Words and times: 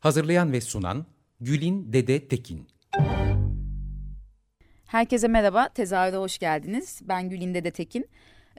Hazırlayan 0.00 0.52
ve 0.52 0.60
sunan 0.60 1.06
Gülin 1.40 1.92
Dede 1.92 2.28
Tekin. 2.28 2.68
Herkese 4.86 5.28
merhaba, 5.28 5.68
tezahüre 5.68 6.16
hoş 6.16 6.38
geldiniz. 6.38 7.00
Ben 7.04 7.28
Gülinde 7.30 7.64
de 7.64 7.70
Tekin. 7.70 8.08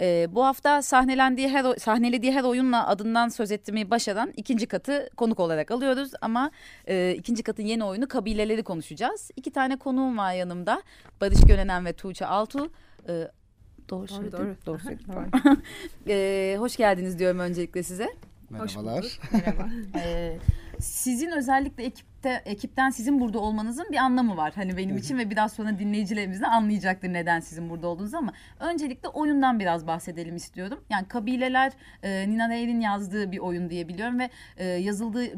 Ee, 0.02 0.28
bu 0.30 0.46
hafta 0.46 0.82
sahnelendiği 0.82 1.50
her, 1.50 1.76
sahnelediği 1.76 2.32
her 2.32 2.44
oyunla 2.44 2.88
adından 2.88 3.30
söz 3.30 3.52
ettirmeyi 3.52 3.92
başaran 3.92 4.34
ikinci 4.38 4.68
katı 4.68 5.10
konuk 5.18 5.40
olarak 5.40 5.72
alıyoruz. 5.72 6.12
Ama 6.22 6.52
e, 6.88 7.16
ikinci 7.18 7.44
katın 7.44 7.64
yeni 7.64 7.84
oyunu 7.84 8.08
kabileleri 8.08 8.64
konuşacağız. 8.64 9.32
İki 9.36 9.52
tane 9.52 9.78
konuğum 9.78 10.18
var 10.18 10.34
yanımda. 10.34 10.82
Barış 11.22 11.42
Gönenen 11.42 11.86
ve 11.86 11.94
Tuğçe 11.94 12.26
Altu. 12.26 12.72
Ee, 13.10 13.28
doğru, 13.90 14.08
söyledim. 14.08 14.40
doğru. 14.40 14.56
Doğru 14.66 14.80
söyledim. 14.80 15.14
Ee, 16.08 16.56
hoş 16.60 16.76
geldiniz 16.78 17.20
diyorum 17.20 17.40
öncelikle 17.40 17.84
size. 17.84 18.10
Merhabalar. 18.50 19.20
Ee, 19.96 20.38
sizin 20.80 21.32
özellikle 21.32 21.84
ekipte 22.26 22.50
ekipten 22.50 22.90
sizin 22.90 23.20
burada 23.20 23.40
olmanızın 23.40 23.86
bir 23.92 23.98
anlamı 23.98 24.38
var. 24.38 24.54
Hani 24.56 24.78
benim 24.78 24.98
için 24.98 25.18
ve 25.18 25.30
biraz 25.30 25.54
sonra 25.54 25.80
dinleyicilerimiz 25.80 26.42
de 26.42 26.48
anlayacaktır 26.48 27.14
neden 27.14 27.40
sizin 27.40 27.70
burada 27.70 27.88
olduğunuzu 27.88 28.18
ama 28.18 28.34
öncelikle 28.60 29.10
oyundan 29.10 29.60
biraz 29.60 29.88
bahsedelim 29.88 30.36
istiyorum. 30.36 30.80
Yani 30.90 31.08
kabileler 31.08 31.74
e, 32.04 32.30
Nina 32.30 32.50
Ray'in 32.50 32.80
yazdığı 32.80 33.32
bir 33.32 33.38
oyun 33.38 33.70
diye 33.70 33.88
biliyorum 33.88 34.20
ve 34.20 34.30
e, 34.58 34.66
yazıldığı 34.66 35.26
e, 35.26 35.32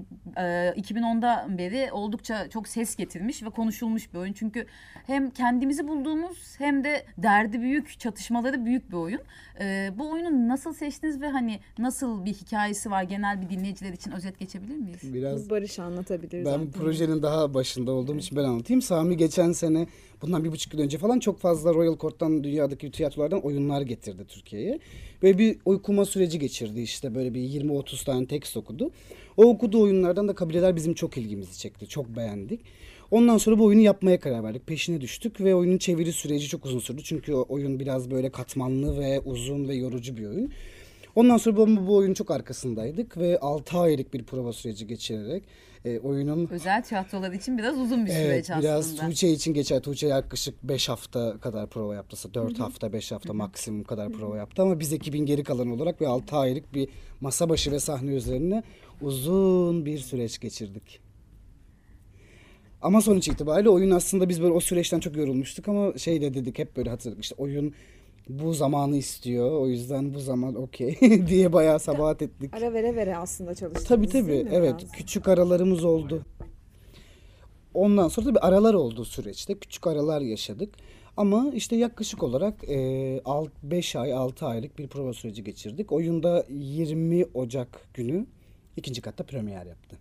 2010'da 0.77 1.45
beri 1.57 1.91
oldukça 1.91 2.49
çok 2.49 2.67
ses 2.67 2.95
getirmiş 2.95 3.43
ve 3.43 3.49
konuşulmuş 3.49 4.13
bir 4.13 4.19
oyun. 4.19 4.33
Çünkü 4.33 4.65
hem 5.07 5.29
kendimizi 5.29 5.87
bulduğumuz 5.87 6.55
hem 6.57 6.83
de 6.83 7.05
derdi 7.17 7.61
büyük, 7.61 7.99
çatışmaları 7.99 8.65
büyük 8.65 8.91
bir 8.91 8.95
oyun. 8.95 9.21
E, 9.59 9.91
bu 9.97 10.11
oyunu 10.11 10.47
nasıl 10.47 10.73
seçtiniz 10.73 11.21
ve 11.21 11.29
hani 11.29 11.59
nasıl 11.77 12.25
bir 12.25 12.33
hikayesi 12.33 12.91
var 12.91 13.03
genel 13.03 13.41
bir 13.41 13.49
dinleyiciler 13.49 13.93
için 13.93 14.11
özet 14.11 14.39
geçebilir 14.39 14.75
miyiz? 14.75 15.13
Biraz 15.13 15.49
Barış 15.49 15.79
anlatabilir 15.79 16.45
ben 16.45 16.51
zaten. 16.51 16.76
Projenin 16.77 17.21
daha 17.21 17.53
başında 17.53 17.91
olduğum 17.91 18.17
için 18.17 18.37
ben 18.37 18.43
anlatayım. 18.43 18.81
Sami 18.81 19.17
geçen 19.17 19.51
sene 19.51 19.87
bundan 20.21 20.43
bir 20.43 20.51
buçuk 20.51 20.73
yıl 20.73 20.81
önce 20.81 20.97
falan 20.97 21.19
çok 21.19 21.39
fazla 21.39 21.73
Royal 21.73 21.97
Court'tan 21.97 22.43
dünyadaki 22.43 22.91
tiyatrolardan 22.91 23.41
oyunlar 23.41 23.81
getirdi 23.81 24.25
Türkiye'ye. 24.27 24.79
Böyle 25.21 25.37
bir 25.37 25.57
okuma 25.65 26.05
süreci 26.05 26.39
geçirdi 26.39 26.81
işte 26.81 27.15
böyle 27.15 27.33
bir 27.33 27.39
20-30 27.39 28.05
tane 28.05 28.27
tekst 28.27 28.57
okudu. 28.57 28.91
O 29.37 29.43
okuduğu 29.43 29.81
oyunlardan 29.81 30.27
da 30.27 30.35
kabileler 30.35 30.75
bizim 30.75 30.93
çok 30.93 31.17
ilgimizi 31.17 31.59
çekti. 31.59 31.87
Çok 31.87 32.15
beğendik. 32.15 32.61
Ondan 33.11 33.37
sonra 33.37 33.59
bu 33.59 33.65
oyunu 33.65 33.81
yapmaya 33.81 34.19
karar 34.19 34.43
verdik. 34.43 34.67
Peşine 34.67 35.01
düştük 35.01 35.41
ve 35.41 35.55
oyunun 35.55 35.77
çeviri 35.77 36.13
süreci 36.13 36.47
çok 36.47 36.65
uzun 36.65 36.79
sürdü. 36.79 37.01
Çünkü 37.03 37.33
o 37.33 37.45
oyun 37.49 37.79
biraz 37.79 38.11
böyle 38.11 38.29
katmanlı 38.29 38.99
ve 38.99 39.19
uzun 39.19 39.67
ve 39.67 39.75
yorucu 39.75 40.17
bir 40.17 40.25
oyun. 40.25 40.51
Ondan 41.15 41.37
sonra 41.37 41.57
bu, 41.57 41.87
bu 41.87 41.95
oyunun 41.95 42.13
çok 42.13 42.31
arkasındaydık 42.31 43.17
ve 43.17 43.39
6 43.39 43.77
aylık 43.77 44.13
bir 44.13 44.23
prova 44.23 44.53
süreci 44.53 44.87
geçirerek 44.87 45.43
e, 45.87 45.99
oyunun 45.99 46.47
Özel 46.47 46.83
tiyatrolar 46.83 47.31
için 47.31 47.57
biraz 47.57 47.77
uzun 47.77 48.05
bir 48.05 48.11
Evet 48.11 48.45
süreç 48.45 48.63
biraz 48.63 48.87
aslında. 48.87 49.09
Tuğçe 49.09 49.29
için 49.29 49.53
geçer. 49.53 49.81
Tuğçe 49.81 50.07
yaklaşık 50.07 50.63
5 50.63 50.89
hafta 50.89 51.37
kadar 51.37 51.69
prova 51.69 51.95
yaptı. 51.95 52.33
4 52.33 52.59
hafta 52.59 52.93
5 52.93 53.11
hafta 53.11 53.33
maksimum 53.33 53.83
kadar 53.83 54.09
prova 54.09 54.37
yaptı 54.37 54.61
ama 54.61 54.79
biz 54.79 54.93
ekibin 54.93 55.25
geri 55.25 55.43
kalanı 55.43 55.73
olarak 55.73 56.01
ve 56.01 56.07
6 56.07 56.35
aylık 56.35 56.73
bir 56.73 56.89
masa 57.21 57.49
başı 57.49 57.71
ve 57.71 57.79
sahne 57.79 58.11
üzerine 58.11 58.63
uzun 59.01 59.85
bir 59.85 59.99
süreç 59.99 60.39
geçirdik. 60.39 60.99
Ama 62.81 63.01
sonuç 63.01 63.27
itibariyle 63.27 63.69
oyun 63.69 63.91
aslında 63.91 64.29
biz 64.29 64.41
böyle 64.41 64.53
o 64.53 64.59
süreçten 64.59 64.99
çok 64.99 65.17
yorulmuştuk 65.17 65.67
ama 65.67 65.97
şey 65.97 66.21
de 66.21 66.33
dedik 66.33 66.59
hep 66.59 66.77
böyle 66.77 66.89
hatırladık 66.89 67.23
işte 67.23 67.35
oyun 67.37 67.73
bu 68.29 68.53
zamanı 68.53 68.97
istiyor 68.97 69.51
o 69.51 69.67
yüzden 69.67 70.13
bu 70.13 70.19
zaman 70.19 70.55
okey 70.55 70.97
diye 71.27 71.53
bayağı 71.53 71.79
sabahat 71.79 72.21
ettik. 72.21 72.53
Ara 72.53 72.73
vere 72.73 72.95
vere 72.95 73.17
aslında 73.17 73.55
çalıştınız 73.55 73.87
Tabii 73.87 74.07
tabii 74.07 74.47
evet 74.51 74.75
biraz? 74.79 74.91
küçük 74.91 75.27
aralarımız 75.27 75.83
oldu. 75.83 76.25
Ondan 77.73 78.07
sonra 78.07 78.25
tabii 78.27 78.39
aralar 78.39 78.73
oldu 78.73 79.05
süreçte 79.05 79.59
küçük 79.59 79.87
aralar 79.87 80.21
yaşadık. 80.21 80.73
Ama 81.17 81.51
işte 81.53 81.75
yaklaşık 81.75 82.23
olarak 82.23 82.63
5 83.63 83.95
ay 83.95 84.13
6 84.13 84.45
aylık 84.45 84.77
bir 84.77 84.87
prova 84.87 85.13
süreci 85.13 85.43
geçirdik. 85.43 85.91
Oyunda 85.91 86.45
20 86.49 87.25
Ocak 87.33 87.87
günü 87.93 88.25
ikinci 88.77 89.01
katta 89.01 89.23
premier 89.23 89.65
yaptı. 89.65 89.97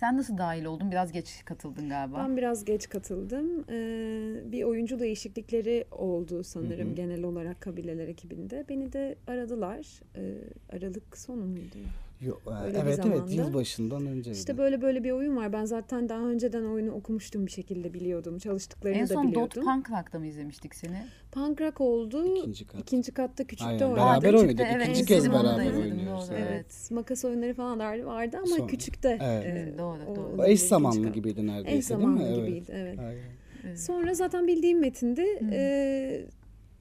Sen 0.00 0.16
nasıl 0.16 0.38
dahil 0.38 0.64
oldun? 0.64 0.90
Biraz 0.90 1.12
geç 1.12 1.42
katıldın 1.44 1.88
galiba. 1.88 2.18
Ben 2.18 2.36
biraz 2.36 2.64
geç 2.64 2.88
katıldım. 2.88 3.64
Ee, 3.70 4.52
bir 4.52 4.62
oyuncu 4.62 4.98
değişiklikleri 5.00 5.84
oldu 5.90 6.44
sanırım 6.44 6.94
genel 6.94 7.22
olarak 7.22 7.60
kabileler 7.60 8.08
ekibinde. 8.08 8.64
Beni 8.68 8.92
de 8.92 9.16
aradılar. 9.26 10.00
Ee, 10.16 10.34
Aralık 10.76 11.18
sonu 11.18 11.44
muydu? 11.46 11.76
Yo, 12.20 12.34
e, 12.46 12.64
Öyle 12.64 12.74
bir 12.74 12.78
evet 12.82 13.00
evet 13.06 13.14
zamanda. 13.16 13.32
yılbaşından 13.32 14.06
önceydi. 14.06 14.38
İşte 14.38 14.58
böyle 14.58 14.82
böyle 14.82 15.04
bir 15.04 15.10
oyun 15.10 15.36
var. 15.36 15.52
Ben 15.52 15.64
zaten 15.64 16.08
daha 16.08 16.20
önceden 16.28 16.64
oyunu 16.64 16.92
okumuştum 16.92 17.46
bir 17.46 17.50
şekilde 17.50 17.94
biliyordum. 17.94 18.38
Çalıştıklarını 18.38 18.98
en 18.98 19.02
da 19.08 19.14
son 19.14 19.24
Dot 19.24 19.30
biliyordum. 19.32 19.64
Punk 19.64 19.90
Rock'ta 19.90 20.18
mı 20.18 20.26
izlemiştik 20.26 20.74
seni? 20.74 21.04
Punk 21.32 21.60
Rock 21.60 21.80
oldu. 21.80 22.36
İkinci 22.36 22.66
kat. 22.66 22.80
İkinci 22.80 23.12
katta 23.12 23.44
küçükte 23.44 23.66
Aynen, 23.66 23.84
oynadım. 23.84 23.96
beraber 24.06 24.20
küçükte, 24.40 24.62
oynadık. 24.62 24.66
evet, 24.76 24.88
İkinci 24.88 25.04
kez 25.06 25.30
beraber 25.32 25.72
oynuyoruz. 25.72 26.28
doğru, 26.28 26.36
evet. 26.36 26.48
Evet, 26.52 26.88
makas 26.90 27.24
oyunları 27.24 27.54
falan 27.54 27.80
da 27.80 28.06
vardı 28.06 28.36
ama 28.36 28.46
Sonra- 28.46 28.66
küçükte. 28.66 29.18
Evet. 29.22 29.74
e, 29.74 29.78
Doğru, 29.78 29.98
doğru. 30.16 30.44
Eş 30.46 30.60
zamanlı 30.62 31.08
gibiydi 31.08 31.46
neredeyse 31.46 31.76
Eş 31.78 31.84
zamanlı 31.84 32.20
değil 32.20 32.38
mi? 32.38 32.46
gibiydi 32.46 32.72
evet. 32.74 32.98
Aynen. 32.98 33.74
Sonra 33.76 34.14
zaten 34.14 34.46
bildiğim 34.46 34.80
metinde 34.80 35.40
e, 35.52 35.60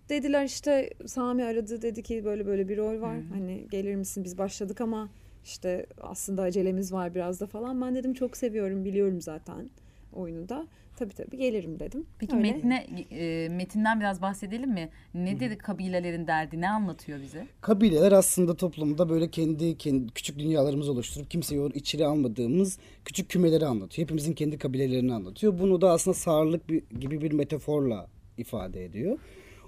dediler 0.09 0.45
işte 0.45 0.89
Sami 1.05 1.43
aradı 1.43 1.81
dedi 1.81 2.03
ki 2.03 2.25
böyle 2.25 2.45
böyle 2.45 2.69
bir 2.69 2.77
rol 2.77 3.01
var. 3.01 3.17
Hani 3.33 3.67
gelir 3.71 3.95
misin 3.95 4.23
biz 4.23 4.37
başladık 4.37 4.81
ama 4.81 5.09
işte 5.47 5.85
aslında 6.01 6.41
acelemiz 6.41 6.93
var 6.93 7.15
biraz 7.15 7.41
da 7.41 7.47
falan. 7.47 7.81
Ben 7.81 7.95
dedim 7.95 8.13
çok 8.13 8.37
seviyorum 8.37 8.85
biliyorum 8.85 9.21
zaten 9.21 9.69
oyunu 10.13 10.49
da. 10.49 10.67
Tabii 10.97 11.13
tabii 11.13 11.37
gelirim 11.37 11.79
dedim. 11.79 12.05
Peki 12.19 12.35
Öyle. 12.35 12.51
metne, 12.51 12.87
e, 13.11 13.49
metinden 13.49 13.99
biraz 13.99 14.21
bahsedelim 14.21 14.69
mi? 14.69 14.89
Nedir 15.13 15.57
kabilelerin 15.57 16.27
derdi? 16.27 16.61
Ne 16.61 16.69
anlatıyor 16.69 17.19
bize? 17.21 17.47
Kabileler 17.61 18.11
aslında 18.11 18.55
toplumda 18.55 19.09
böyle 19.09 19.29
kendi, 19.29 19.77
kendi 19.77 20.13
küçük 20.13 20.39
dünyalarımızı 20.39 20.91
oluşturup 20.91 21.31
kimseyi 21.31 21.73
içeri 21.73 22.05
almadığımız 22.05 22.79
küçük 23.05 23.29
kümeleri 23.29 23.65
anlatıyor. 23.65 24.05
Hepimizin 24.05 24.33
kendi 24.33 24.57
kabilelerini 24.57 25.13
anlatıyor. 25.13 25.59
Bunu 25.59 25.81
da 25.81 25.91
aslında 25.91 26.13
sağırlık 26.13 26.69
bir, 26.69 26.83
gibi 26.99 27.21
bir 27.21 27.31
metaforla 27.31 28.07
ifade 28.37 28.85
ediyor. 28.85 29.17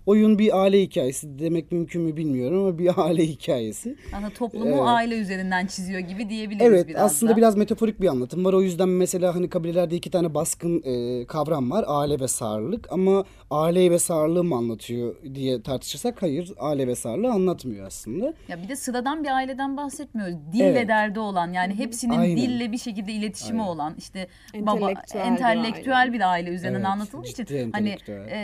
Oyun 0.09 0.39
bir 0.39 0.61
aile 0.61 0.81
hikayesi 0.81 1.39
demek 1.39 1.71
mümkün 1.71 2.01
mü 2.01 2.17
bilmiyorum 2.17 2.59
ama 2.63 2.77
bir 2.77 2.91
aile 2.97 3.27
hikayesi. 3.27 3.95
Aslında 4.13 4.29
toplumu 4.29 4.65
Evet. 4.67 4.79
aile 4.85 5.17
üzerinden 5.17 5.65
çiziyor 5.67 5.99
gibi 5.99 6.29
diyebiliriz 6.29 6.67
Evet 6.67 6.87
biraz 6.87 7.01
aslında 7.01 7.31
da. 7.31 7.37
biraz 7.37 7.57
metaforik 7.57 8.01
bir 8.01 8.07
anlatım 8.07 8.45
var. 8.45 8.53
O 8.53 8.61
yüzden 8.61 8.89
mesela 8.89 9.35
hani 9.35 9.49
kabilelerde 9.49 9.95
iki 9.95 10.11
tane 10.11 10.33
baskın 10.33 10.83
e, 10.85 11.25
kavram 11.25 11.71
var. 11.71 11.85
Aile 11.87 12.19
ve 12.19 12.27
sağırlık 12.27 12.91
ama 12.91 13.23
aile 13.51 13.91
ve 13.91 13.99
sağırlığı 13.99 14.43
mı 14.43 14.55
anlatıyor 14.55 15.15
diye 15.35 15.61
tartışırsak 15.61 16.21
hayır 16.21 16.53
aile 16.59 16.87
ve 16.87 16.95
sağırlığı 16.95 17.31
anlatmıyor 17.31 17.87
aslında. 17.87 18.33
Ya 18.47 18.63
bir 18.63 18.69
de 18.69 18.75
sıradan 18.75 19.23
bir 19.23 19.35
aileden 19.35 19.77
bahsetmiyoruz. 19.77 20.35
Dille 20.53 20.63
Evet. 20.65 20.87
derdi 20.87 21.19
olan 21.19 21.53
yani 21.53 21.75
hepsinin 21.77 22.17
Aynen. 22.17 22.37
dille 22.37 22.71
bir 22.71 22.77
şekilde 22.77 23.11
iletişimi 23.11 23.61
Aynen. 23.61 23.71
olan 23.73 23.95
işte 23.97 24.27
baba 24.55 24.91
Entelektüel 25.13 25.87
bir 25.87 25.99
aile. 25.99 26.13
bir 26.13 26.31
aile 26.31 26.49
üzerinden 26.49 26.79
Evet, 26.79 26.89
anlatıldığı 26.89 27.27
için 27.27 27.45
ciddi 27.45 27.69
hani 27.71 27.95
e, 28.07 28.37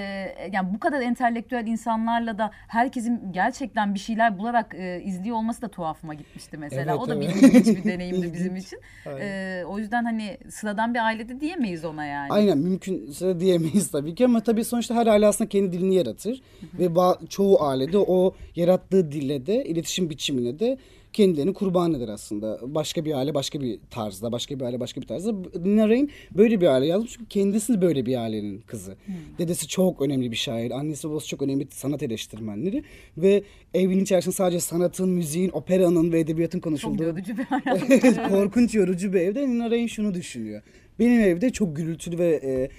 yani 0.53 0.73
bu 0.73 0.79
kadar 0.79 1.01
entelektüel 1.01 1.54
insanlarla 1.63 2.37
da 2.37 2.51
herkesin 2.67 3.31
gerçekten 3.31 3.93
bir 3.93 3.99
şeyler 3.99 4.39
bularak 4.39 4.75
e, 4.75 5.01
izliyor 5.03 5.37
olması 5.37 5.61
da 5.61 5.67
tuhafıma 5.67 6.13
gitmişti 6.13 6.57
mesela. 6.57 6.91
Evet, 6.91 7.01
o 7.01 7.07
da 7.07 7.15
evet. 7.15 7.35
ilginç 7.35 7.77
bir 7.77 7.83
deneyimdi 7.91 8.33
bizim 8.33 8.55
için. 8.55 8.79
E, 9.19 9.63
o 9.67 9.79
yüzden 9.79 10.03
hani 10.03 10.37
sıradan 10.49 10.93
bir 10.93 11.05
ailede 11.05 11.39
diyemeyiz 11.39 11.85
ona 11.85 12.05
yani. 12.05 12.33
Aynen 12.33 12.57
mümkünse 12.57 13.39
diyemeyiz 13.39 13.91
tabii 13.91 14.15
ki 14.15 14.25
ama 14.25 14.39
tabii 14.39 14.63
sonuçta 14.63 14.95
her 14.95 15.07
aile 15.07 15.27
aslında 15.27 15.49
kendi 15.49 15.71
dilini 15.71 15.95
yaratır 15.95 16.41
ve 16.79 16.85
ba- 16.85 17.27
çoğu 17.27 17.63
ailede 17.63 17.97
o 17.97 18.35
yarattığı 18.55 19.11
dille 19.11 19.45
de 19.45 19.65
iletişim 19.65 20.09
biçimine 20.09 20.59
de 20.59 20.77
kendilerini 21.15 21.53
kurban 21.53 21.93
eder 21.93 22.07
aslında. 22.07 22.59
Başka 22.61 23.05
bir 23.05 23.13
aile 23.13 23.33
başka 23.33 23.61
bir 23.61 23.79
tarzda, 23.89 24.31
başka 24.31 24.59
bir 24.59 24.65
aile 24.65 24.79
başka 24.79 25.01
bir 25.01 25.07
tarzda. 25.07 25.33
Nina 25.59 25.89
Rain 25.89 26.11
böyle 26.31 26.61
bir 26.61 26.67
aile 26.67 26.85
yazmış 26.85 27.11
çünkü 27.11 27.29
kendisi 27.29 27.81
böyle 27.81 28.05
bir 28.05 28.17
ailenin 28.17 28.61
kızı. 28.61 28.95
Dedesi 29.37 29.67
çok 29.67 30.01
önemli 30.01 30.31
bir 30.31 30.35
şair, 30.35 30.71
annesi 30.71 31.09
babası 31.09 31.27
çok 31.27 31.41
önemli 31.41 31.67
sanat 31.71 32.03
eleştirmenleri 32.03 32.83
ve 33.17 33.43
evin 33.73 33.99
içerisinde 33.99 34.35
sadece 34.35 34.59
sanatın, 34.59 35.09
müziğin, 35.09 35.49
operanın 35.49 36.11
ve 36.11 36.19
edebiyatın 36.19 36.59
Çok 36.59 36.63
konuşulduğu 36.63 37.03
yorucu 37.03 37.37
bir 37.37 37.43
hayat. 37.43 38.29
korkunç 38.29 38.75
yorucu 38.75 39.13
bir 39.13 39.21
evde 39.21 39.47
Nina 39.47 39.71
Rain 39.71 39.87
şunu 39.87 40.13
düşünüyor. 40.13 40.61
Benim 40.99 41.21
evde 41.21 41.49
çok 41.49 41.75
gürültülü 41.75 42.17
ve 42.17 42.39
e, 42.43 42.69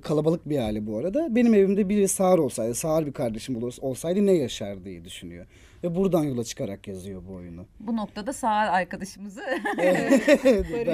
kalabalık 0.00 0.48
bir 0.48 0.58
aile 0.58 0.86
bu 0.86 0.96
arada. 0.96 1.36
Benim 1.36 1.54
evimde 1.54 1.88
biri 1.88 2.08
sağır 2.08 2.38
olsaydı, 2.38 2.74
sağır 2.74 3.06
bir 3.06 3.12
kardeşim 3.12 3.62
olsaydı 3.80 4.26
ne 4.26 4.32
yaşar 4.32 4.84
diye 4.84 5.04
düşünüyor. 5.04 5.46
Ve 5.84 5.94
buradan 5.94 6.24
yola 6.24 6.44
çıkarak 6.44 6.88
yazıyor 6.88 7.22
bu 7.28 7.34
oyunu. 7.34 7.66
Bu 7.80 7.96
noktada 7.96 8.32
Sağır 8.32 8.68
arkadaşımızı 8.68 9.40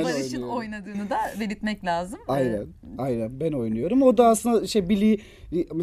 Barış'ın 0.04 0.42
oynadığını 0.42 1.10
da 1.10 1.18
belirtmek 1.40 1.84
lazım. 1.84 2.20
Aynen. 2.28 2.66
Aynen 2.98 3.40
ben 3.40 3.52
oynuyorum. 3.52 4.02
O 4.02 4.16
da 4.16 4.26
aslında 4.26 4.66
şey 4.66 4.88
Billy 4.88 5.18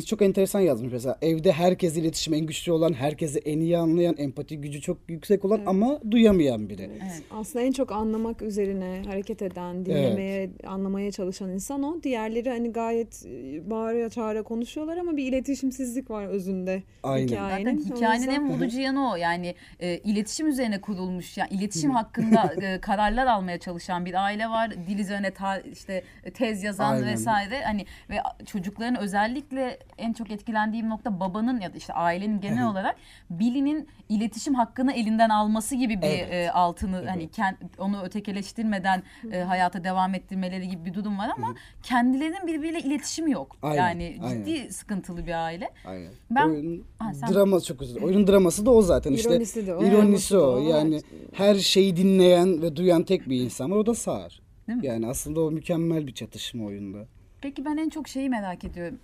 çok 0.05 0.21
enteresan 0.21 0.59
yazmış 0.59 0.94
mesela. 0.94 1.17
Evde 1.21 1.51
herkes 1.51 1.97
iletişim 1.97 2.33
en 2.33 2.45
güçlü 2.45 2.71
olan, 2.71 2.94
herkesi 2.94 3.39
en 3.39 3.59
iyi 3.59 3.77
anlayan, 3.77 4.15
empati 4.17 4.57
gücü 4.61 4.81
çok 4.81 4.97
yüksek 5.07 5.45
olan 5.45 5.61
ama 5.65 6.00
duyamayan 6.11 6.69
biri. 6.69 6.81
Evet. 6.81 7.23
Aslında 7.31 7.65
en 7.65 7.71
çok 7.71 7.91
anlamak 7.91 8.41
üzerine 8.41 9.01
hareket 9.05 9.41
eden, 9.41 9.85
dinlemeye, 9.85 10.50
anlamaya 10.67 11.11
çalışan 11.11 11.50
insan 11.50 11.83
o. 11.83 12.03
Diğerleri 12.03 12.50
hani 12.50 12.71
gayet 12.71 13.25
e, 13.25 13.69
bağıra 13.69 14.09
çağıra 14.09 14.44
konuşuyorlar 14.44 14.97
ama 14.97 15.17
bir 15.17 15.25
iletişimsizlik 15.25 16.09
var 16.09 16.27
özünde 16.27 16.83
Aynen. 17.03 17.27
hikayenin. 17.27 17.77
Zaten 17.77 17.95
hikayenin 17.95 18.27
en 18.27 18.50
vurucu 18.50 18.79
yanı 18.93 19.11
o. 19.11 19.15
Yani 19.15 19.55
e, 19.79 19.97
iletişim 19.97 20.47
üzerine 20.47 20.81
kurulmuş, 20.81 21.37
yani 21.37 21.49
iletişim 21.49 21.91
hakkında 21.91 22.53
e, 22.61 22.81
kararlar 22.81 23.27
almaya 23.27 23.59
çalışan 23.59 24.05
bir 24.05 24.13
aile 24.23 24.49
var. 24.49 24.71
Dil 24.87 24.99
üzerine 24.99 25.31
ta, 25.31 25.57
işte 25.59 26.03
tez 26.33 26.63
yazan 26.63 26.93
Aynen. 26.93 27.07
vesaire. 27.07 27.63
Hani 27.63 27.85
ve 28.09 28.17
çocukların 28.45 28.95
özellikle 28.95 29.79
en 29.97 30.13
çok 30.13 30.31
etkilendiğim 30.31 30.89
nokta 30.89 31.19
babanın 31.19 31.61
ya 31.61 31.73
da 31.73 31.77
işte 31.77 31.93
ailenin 31.93 32.41
genel 32.41 32.67
olarak 32.67 32.95
Billy'nin 33.29 33.87
iletişim 34.09 34.53
hakkını 34.53 34.93
elinden 34.93 35.29
alması 35.29 35.75
gibi 35.75 36.01
bir 36.01 36.07
Evet. 36.07 36.33
e, 36.33 36.51
altını 36.51 37.05
hani 37.07 37.29
kend, 37.31 37.55
onu 37.77 38.01
ötekileştirmeden 38.03 39.03
e, 39.31 39.39
hayata 39.39 39.83
devam 39.83 40.13
ettirmeleri 40.15 40.67
gibi 40.67 40.85
bir 40.85 40.93
durum 40.93 41.17
var 41.19 41.29
ama 41.37 41.55
kendilerinin 41.83 42.47
birbiriyle 42.47 42.79
iletişimi 42.79 43.31
yok. 43.31 43.57
Aynen, 43.61 43.77
Yani 43.77 44.19
aynen. 44.23 44.45
ciddi 44.45 44.73
sıkıntılı 44.73 45.25
bir 45.25 45.45
aile. 45.45 45.69
Aynen. 45.87 46.11
Ben- 46.31 46.49
Oyun, 46.49 46.83
Ha, 46.99 47.13
sen- 47.13 47.33
drama 47.33 47.59
çok 47.61 47.79
dilerim. 47.79 48.03
Oyunun 48.03 48.27
draması 48.27 48.65
da 48.65 48.71
o 48.71 48.81
zaten. 48.83 49.13
İşte, 49.13 49.30
İronisi 49.30 49.68
de 49.68 49.75
o. 49.75 49.83
İronisi 49.83 50.38
o. 50.38 50.59
Yani 50.59 51.01
her 51.31 51.56
şeyi 51.56 51.97
dinleyen 51.97 52.62
ve 52.62 52.75
duyan 52.75 53.03
tek 53.03 53.30
bir 53.30 53.41
insan 53.41 53.71
var. 53.71 53.77
O 53.77 53.85
da 53.85 53.95
Sağır. 53.95 54.41
Değil 54.68 54.80
mi? 54.80 54.85
Yani 54.85 55.07
aslında 55.07 55.41
o 55.41 55.51
mükemmel 55.51 56.07
bir 56.07 56.13
çatışma 56.13 56.65
oyunda. 56.65 57.07
Peki 57.41 57.65
ben 57.65 57.77
en 57.77 57.89
çok 57.89 58.07
şeyi 58.07 58.30
merak 58.30 58.63
ediyorum. 58.63 59.00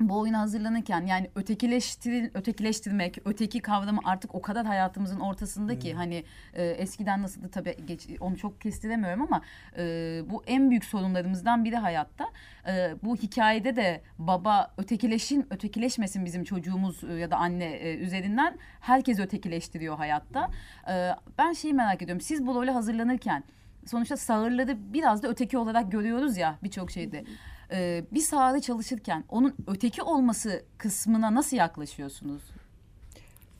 Bu 0.00 0.18
oyuna 0.18 0.40
hazırlanırken 0.40 1.06
yani 1.06 1.30
ötekileştir, 1.34 2.30
ötekileştirmek, 2.34 3.18
öteki 3.24 3.60
kavramı 3.60 4.00
artık 4.04 4.34
o 4.34 4.42
kadar 4.42 4.66
hayatımızın 4.66 5.20
ortasında 5.20 5.78
ki 5.78 5.94
hani 5.94 6.24
e, 6.54 6.66
eskiden 6.66 7.22
nasıldı 7.22 7.48
tabii 7.48 7.76
geç, 7.86 8.08
onu 8.20 8.36
çok 8.36 8.60
kestiremiyorum 8.60 9.22
ama 9.22 9.42
e, 9.78 9.82
bu 10.30 10.42
en 10.46 10.70
büyük 10.70 10.84
sorunlarımızdan 10.84 11.64
biri 11.64 11.76
hayatta. 11.76 12.28
E, 12.68 12.94
bu 13.02 13.16
hikayede 13.16 13.76
de 13.76 14.00
baba 14.18 14.70
ötekileşin, 14.76 15.46
ötekileşmesin 15.50 16.24
bizim 16.24 16.44
çocuğumuz 16.44 17.04
e, 17.04 17.12
ya 17.12 17.30
da 17.30 17.36
anne 17.36 17.64
e, 17.64 17.96
üzerinden 17.96 18.56
herkes 18.80 19.18
ötekileştiriyor 19.18 19.96
hayatta. 19.96 20.50
E, 20.90 21.10
ben 21.38 21.52
şeyi 21.52 21.74
merak 21.74 22.02
ediyorum. 22.02 22.20
Siz 22.20 22.46
bu 22.46 22.54
role 22.54 22.70
hazırlanırken 22.70 23.44
sonuçta 23.86 24.16
sağırları 24.16 24.76
biraz 24.92 25.22
da 25.22 25.28
öteki 25.28 25.58
olarak 25.58 25.92
görüyoruz 25.92 26.36
ya 26.36 26.58
birçok 26.62 26.90
şeyde. 26.90 27.24
Ee, 27.72 28.04
bir 28.12 28.20
sağırı 28.20 28.60
çalışırken 28.60 29.24
onun 29.28 29.54
öteki 29.66 30.02
olması 30.02 30.62
kısmına 30.78 31.34
nasıl 31.34 31.56
yaklaşıyorsunuz? 31.56 32.42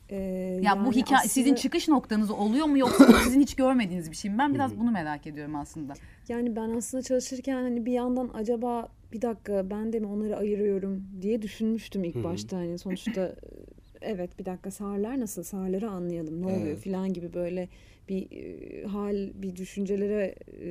Ee, 0.09 0.15
Yani, 0.61 0.85
bu 0.87 0.91
hikaye 0.91 1.17
aslında- 1.17 1.33
sizin 1.33 1.55
çıkış 1.55 1.87
noktanız 1.87 2.31
oluyor 2.31 2.65
mu 2.65 2.77
yoksa 2.77 3.05
sizin 3.23 3.41
hiç 3.41 3.55
görmediğiniz 3.55 4.11
bir 4.11 4.15
şey 4.15 4.31
mi? 4.31 4.37
Ben 4.37 4.53
biraz 4.53 4.79
bunu 4.79 4.91
merak 4.91 5.27
ediyorum 5.27 5.55
aslında. 5.55 5.93
Yani 6.29 6.55
ben 6.55 6.69
aslında 6.69 7.03
çalışırken 7.03 7.53
hani 7.53 7.85
bir 7.85 7.91
yandan 7.91 8.29
acaba 8.33 8.87
bir 9.13 9.21
dakika 9.21 9.69
ben 9.69 9.93
de 9.93 9.99
mi 9.99 10.07
onları 10.07 10.37
ayırıyorum 10.37 11.03
diye 11.21 11.41
düşünmüştüm 11.41 12.03
ilk 12.03 12.23
başta. 12.23 12.57
Hani 12.57 12.79
sonuçta 12.79 13.21
e, 13.21 13.35
evet 14.01 14.39
bir 14.39 14.45
dakika 14.45 14.71
sağırlar 14.71 15.19
nasıl 15.19 15.43
sağırları 15.43 15.89
anlayalım 15.89 16.41
ne 16.41 16.45
oluyor 16.45 16.67
Evet. 16.67 16.79
filan 16.79 17.13
gibi 17.13 17.33
böyle 17.33 17.69
bir 18.09 18.27
e, 18.31 18.83
hal 18.87 19.29
bir 19.35 19.55
düşüncelere 19.55 20.35
e, 20.61 20.69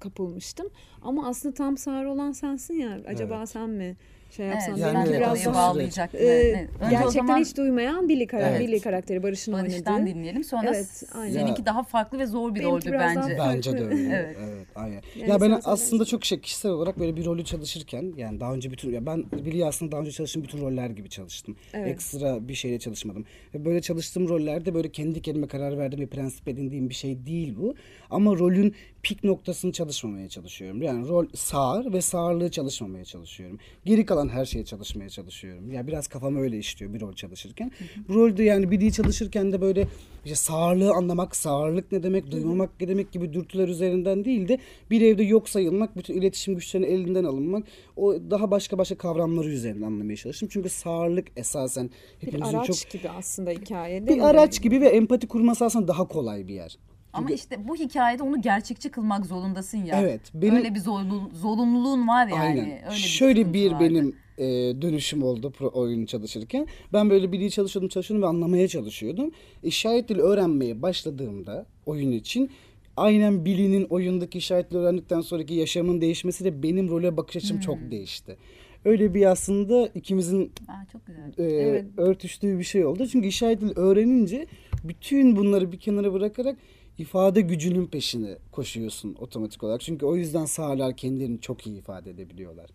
kapılmıştım. 0.00 0.66
Ama 1.02 1.28
aslında 1.28 1.54
tam 1.54 1.76
sağır 1.76 2.04
olan 2.04 2.32
sensin 2.32 2.74
ya 2.74 2.98
acaba 3.06 3.36
Evet. 3.38 3.48
sen 3.48 3.70
mi 3.70 3.96
şey 4.36 4.46
yapsan 4.46 4.70
Evet, 4.72 4.80
Yani 4.82 4.98
orayı 5.08 5.26
aslında- 5.26 5.56
bağlayacak. 5.56 6.14
e, 6.14 6.68
o 6.86 6.90
gerçekten 6.90 7.08
zaman 7.26 7.38
hiç 7.40 7.56
duymayan 7.56 8.08
Billy, 8.08 8.26
kara- 8.26 8.48
Evet. 8.48 8.60
Billy 8.60 8.80
karakteri 8.80 9.22
Barış'ın 9.22 9.54
Barış'tan 9.54 9.94
oynadığı. 9.94 10.10
dinleyelim. 10.14 10.44
Sonra 10.44 10.70
Evet, 10.74 11.02
aynen. 11.14 11.32
seninki 11.32 11.60
Ya- 11.60 11.66
daha 11.66 11.82
farklı 11.82 12.18
ve 12.18 12.26
zor 12.26 12.54
bir 12.54 12.62
roldü 12.64 12.86
biraz 12.86 13.16
daha 13.16 13.28
bence. 13.28 13.38
Bence 13.38 13.72
de 13.72 13.84
öyle. 13.84 13.94
Evet. 14.16 14.36
evet. 14.40 14.66
aynen. 14.74 15.02
Yani 15.16 15.30
ya 15.30 15.40
ben 15.40 15.60
aslında 15.64 16.04
çok 16.04 16.24
şey 16.24 16.40
kişisel 16.40 16.72
olarak 16.72 16.98
böyle 17.00 17.16
bir 17.16 17.24
rolü 17.24 17.44
çalışırken 17.44 18.12
yani 18.16 18.40
daha 18.40 18.54
önce 18.54 18.70
bütün 18.70 18.92
ya 18.92 19.06
ben 19.06 19.24
Billy 19.32 19.64
aslında 19.64 19.92
daha 19.92 20.00
önce 20.00 20.10
çalıştığım 20.12 20.42
bütün 20.42 20.60
roller 20.60 20.90
gibi 20.90 21.08
çalıştım. 21.08 21.56
Evet. 21.74 21.88
Ekstra 21.88 22.48
bir 22.48 22.54
şeyle 22.54 22.78
çalışmadım. 22.78 23.24
Ve 23.54 23.64
böyle 23.64 23.80
çalıştığım 23.80 24.28
rollerde 24.28 24.74
böyle 24.74 24.88
kendi 24.92 25.22
kendime 25.22 25.46
karar 25.46 25.78
verdim 25.78 26.00
ve 26.00 26.06
prensip 26.06 26.48
edindiğim 26.48 26.88
bir 26.88 26.94
şey 26.94 27.26
değil 27.26 27.54
bu. 27.58 27.74
Ama 28.10 28.30
rolün 28.38 28.74
pik 29.02 29.24
noktasını 29.24 29.72
çalışmamaya 29.72 30.28
çalışıyorum. 30.28 30.82
Yani 30.82 31.08
rol 31.08 31.26
sağır 31.34 31.92
ve 31.92 32.00
sağırlığı 32.00 32.50
çalışmamaya 32.50 33.04
çalışıyorum. 33.04 33.58
Geri 33.84 34.06
kalan 34.06 34.19
her 34.28 34.44
şeye 34.44 34.64
çalışmaya 34.64 35.08
çalışıyorum. 35.10 35.72
Ya 35.72 35.86
biraz 35.86 36.06
kafam 36.06 36.36
öyle 36.36 36.58
işliyor 36.58 36.94
bir 36.94 37.00
rol 37.00 37.12
çalışırken. 37.12 37.72
Bu 38.08 38.14
rolde 38.14 38.42
yani 38.44 38.70
Billy'yi 38.70 38.92
çalışırken 38.92 39.52
de 39.52 39.60
böyle 39.60 39.86
işte 40.24 40.36
sağırlığı 40.36 40.92
anlamak, 40.92 41.36
sağırlık 41.36 41.92
ne 41.92 42.02
demek, 42.02 42.30
duymamak 42.30 42.70
ne 42.80 42.88
demek 42.88 43.12
gibi 43.12 43.32
dürtüler 43.32 43.68
üzerinden 43.68 44.24
değil 44.24 44.48
de 44.48 44.58
bir 44.90 45.00
evde 45.00 45.22
yok 45.22 45.48
sayılmak, 45.48 45.96
bütün 45.96 46.14
iletişim 46.14 46.54
güçlerinin 46.54 46.88
elinden 46.88 47.24
alınmak, 47.24 47.64
o 47.96 48.14
daha 48.30 48.50
başka 48.50 48.78
başka 48.78 48.94
kavramları 48.94 49.48
üzerinden 49.48 49.86
anlamaya 49.86 50.16
çalıştım. 50.16 50.48
Çünkü 50.52 50.68
sağırlık 50.68 51.28
esasen 51.36 51.90
Bir 52.22 52.26
hepimizin 52.26 52.56
araç 52.56 52.66
çok 52.66 52.90
gibi 52.90 53.08
aslında 53.08 53.50
hikaye 53.50 54.06
değil 54.06 54.18
bir 54.18 54.22
mi? 54.22 54.26
araç 54.26 54.62
gibi 54.62 54.80
ve 54.80 54.88
empati 54.88 55.28
kurması 55.28 55.64
aslında 55.64 55.88
daha 55.88 56.08
kolay 56.08 56.48
bir 56.48 56.54
yer. 56.54 56.78
Ama 57.12 57.30
işte 57.30 57.68
bu 57.68 57.76
hikayede 57.76 58.22
onu 58.22 58.40
gerçekçi 58.42 58.90
kılmak 58.90 59.26
zorundasın 59.26 59.78
ya. 59.84 60.00
Evet, 60.00 60.20
benim- 60.34 60.54
Öyle 60.56 60.74
bir 60.74 60.80
zorlu, 60.80 61.30
zorunluluğun 61.32 62.08
var 62.08 62.26
yani. 62.26 62.40
Aynen. 62.42 62.64
Öyle 62.84 62.90
bir 62.90 62.94
Şöyle 62.96 63.52
bir 63.52 63.72
vardı. 63.72 63.84
benim 63.84 64.16
e, 64.38 64.44
dönüşüm 64.82 65.22
oldu 65.22 65.50
pro 65.50 65.70
oyun 65.74 66.06
çalışırken. 66.06 66.66
Ben 66.92 67.10
böyle 67.10 67.32
biri 67.32 67.50
çalışıyordum 67.50 67.88
çalışıyordum 67.88 68.22
ve 68.22 68.26
anlamaya 68.28 68.68
çalışıyordum. 68.68 69.30
İşaret 69.62 70.08
dili 70.08 70.20
öğrenmeye 70.20 70.82
başladığımda 70.82 71.66
oyun 71.86 72.12
için 72.12 72.50
aynen 72.96 73.44
Billy'nin 73.44 73.84
oyundaki 73.84 74.38
işaret 74.38 74.70
dili 74.70 74.78
öğrendikten 74.78 75.20
sonraki 75.20 75.54
yaşamın 75.54 76.00
değişmesiyle 76.00 76.62
benim 76.62 76.88
role 76.88 77.16
bakış 77.16 77.36
açım 77.36 77.56
Hmm. 77.56 77.60
çok 77.60 77.90
değişti. 77.90 78.36
Öyle 78.84 79.14
bir 79.14 79.30
aslında 79.30 79.86
ikimizin 79.94 80.52
Aa, 80.68 80.72
çok 80.92 81.06
güzel. 81.06 81.32
e, 81.38 81.52
Evet. 81.52 81.84
örtüştüğü 81.96 82.58
bir 82.58 82.64
şey 82.64 82.84
oldu. 82.86 83.06
Çünkü 83.06 83.28
işaret 83.28 83.60
dili 83.60 83.72
öğrenince 83.76 84.46
bütün 84.84 85.36
bunları 85.36 85.72
bir 85.72 85.78
kenara 85.78 86.12
bırakarak 86.12 86.56
ifade 87.00 87.40
gücünün 87.40 87.86
peşine 87.86 88.38
koşuyorsun 88.52 89.16
otomatik 89.18 89.62
olarak. 89.64 89.80
Çünkü 89.80 90.06
o 90.06 90.16
yüzden 90.16 90.44
sağlar 90.44 90.96
kendilerini 90.96 91.40
çok 91.40 91.66
iyi 91.66 91.78
ifade 91.78 92.10
edebiliyorlar. 92.10 92.70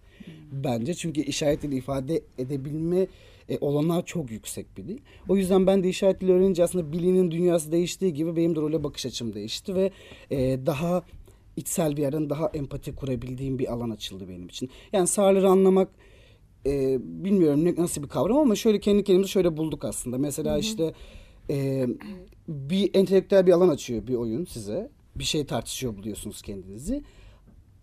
Bence 0.51 0.94
çünkü 0.94 1.22
işaret 1.22 1.62
dili 1.62 1.75
ifade 1.75 2.22
edebilme 2.38 3.08
e, 3.50 3.58
olanağı 3.62 4.05
çok 4.05 4.32
yüksek 4.32 4.77
bir 4.77 4.88
dil. 4.88 4.98
O 5.29 5.38
yüzden 5.38 5.67
ben 5.67 5.84
de 5.84 5.89
işaret 5.89 6.22
dili 6.22 6.32
öğrenince 6.32 6.63
aslında 6.63 6.91
bilinin 6.91 7.32
dünyası 7.32 7.72
değiştiği 7.72 8.13
gibi 8.13 8.36
benim 8.36 8.55
de 8.55 8.62
role 8.62 8.84
bakış 8.84 9.05
açım 9.05 9.34
değişti 9.34 9.75
ve 9.75 9.91
e, 10.32 10.65
daha 10.65 11.03
içsel 11.58 11.98
bir 11.98 12.01
yerden 12.01 12.29
daha 12.29 12.50
empati 12.53 12.96
kurabildiğim 12.96 13.60
bir 13.60 13.74
alan 13.74 13.89
açıldı 13.89 14.29
benim 14.29 14.48
için. 14.48 14.70
Yani 14.94 15.08
sağları 15.08 15.50
anlamak 15.50 15.89
e, 16.65 16.98
bilmiyorum 17.01 17.65
ne, 17.65 17.75
nasıl 17.75 18.03
bir 18.03 18.08
kavram 18.08 18.38
ama 18.38 18.55
şöyle 18.55 18.79
kendi 18.79 19.03
kendimizi 19.03 19.32
şöyle 19.32 19.58
bulduk 19.58 19.86
aslında. 19.86 20.17
Mesela 20.17 20.58
işte 20.58 20.94
e, 21.50 21.88
bir 22.48 22.90
entelektüel 22.94 23.48
bir 23.48 23.52
alan 23.52 23.70
açıyor 23.70 24.08
bir 24.08 24.16
oyun 24.16 24.46
size. 24.46 24.90
Bir 25.16 25.24
şey 25.24 25.46
tartışıyor 25.46 25.98
buluyorsunuz 25.98 26.42
kendinizi. 26.42 27.04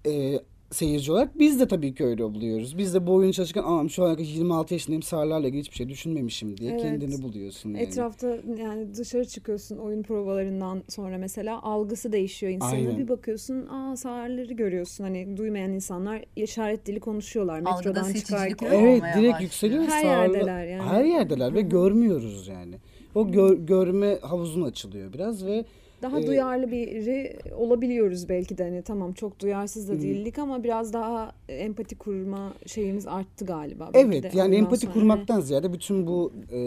E, 0.06 0.40
seyirci 0.70 1.12
olarak 1.12 1.38
biz 1.38 1.60
de 1.60 1.68
tabii 1.68 1.94
ki 1.94 2.04
öyle 2.04 2.22
buluyoruz. 2.24 2.78
Biz 2.78 2.94
de 2.94 3.06
bu 3.06 3.14
oyunu 3.14 3.32
çalışırken 3.32 3.62
Aa, 3.66 3.88
şu 3.88 4.02
kadar 4.02 4.18
26 4.18 4.74
yaşındayım 4.74 5.02
sağlarla 5.02 5.46
ilgili 5.48 5.60
hiçbir 5.60 5.76
şey 5.76 5.88
düşünmemişim 5.88 6.56
diye 6.56 6.70
Evet. 6.72 6.82
kendini 6.82 7.22
buluyorsun. 7.22 7.68
Yani. 7.70 7.82
Etrafta 7.82 8.36
yani 8.58 8.94
dışarı 8.94 9.24
çıkıyorsun 9.24 9.76
oyun 9.76 10.02
provalarından 10.02 10.82
sonra 10.88 11.18
mesela 11.18 11.62
algısı 11.62 12.12
değişiyor 12.12 12.52
insanın. 12.52 12.72
Aynen. 12.72 12.98
Bir 12.98 13.08
bakıyorsun 13.08 13.66
aa 13.66 13.96
sağırları 13.96 14.52
görüyorsun. 14.52 15.04
Hani 15.04 15.36
duymayan 15.36 15.72
insanlar 15.72 16.24
işaret 16.36 16.86
dili 16.86 17.00
konuşuyorlar 17.00 17.60
metrodan 17.60 18.12
çıkarken. 18.12 18.66
Evet 18.72 19.02
direkt 19.02 19.16
başlıyor. 19.16 19.40
yükseliyor. 19.40 19.82
Her 19.84 20.02
Sağırlı- 20.02 20.36
yerdeler 20.36 20.66
yani. 20.66 20.82
Her 20.82 21.04
yerdeler 21.04 21.54
ve 21.54 21.60
görmüyoruz 21.62 22.48
yani. 22.48 22.74
O 23.14 23.30
gör- 23.32 23.56
görme 23.56 24.18
havuzun 24.22 24.62
açılıyor 24.62 25.12
biraz 25.12 25.46
ve 25.46 25.64
Daha 26.02 26.20
Ee, 26.20 26.26
duyarlı 26.26 26.70
biri 26.70 27.36
olabiliyoruz 27.56 28.28
belki 28.28 28.58
de 28.58 28.62
hani 28.62 28.82
tamam 28.82 29.12
çok 29.12 29.40
duyarsız 29.40 29.88
da 29.88 30.00
değildik 30.00 30.38
ama 30.38 30.64
biraz 30.64 30.92
daha 30.92 31.32
empati 31.48 31.98
kurma 31.98 32.54
şeyimiz 32.66 33.06
arttı 33.06 33.44
galiba. 33.44 33.90
Evet 33.94 34.22
de 34.22 34.30
yani 34.34 34.48
ondan 34.48 34.58
empati 34.58 34.80
sonra. 34.80 34.92
kurmaktan 34.92 35.40
ziyade 35.40 35.72
bütün 35.72 36.06
bu 36.06 36.32
e, 36.52 36.58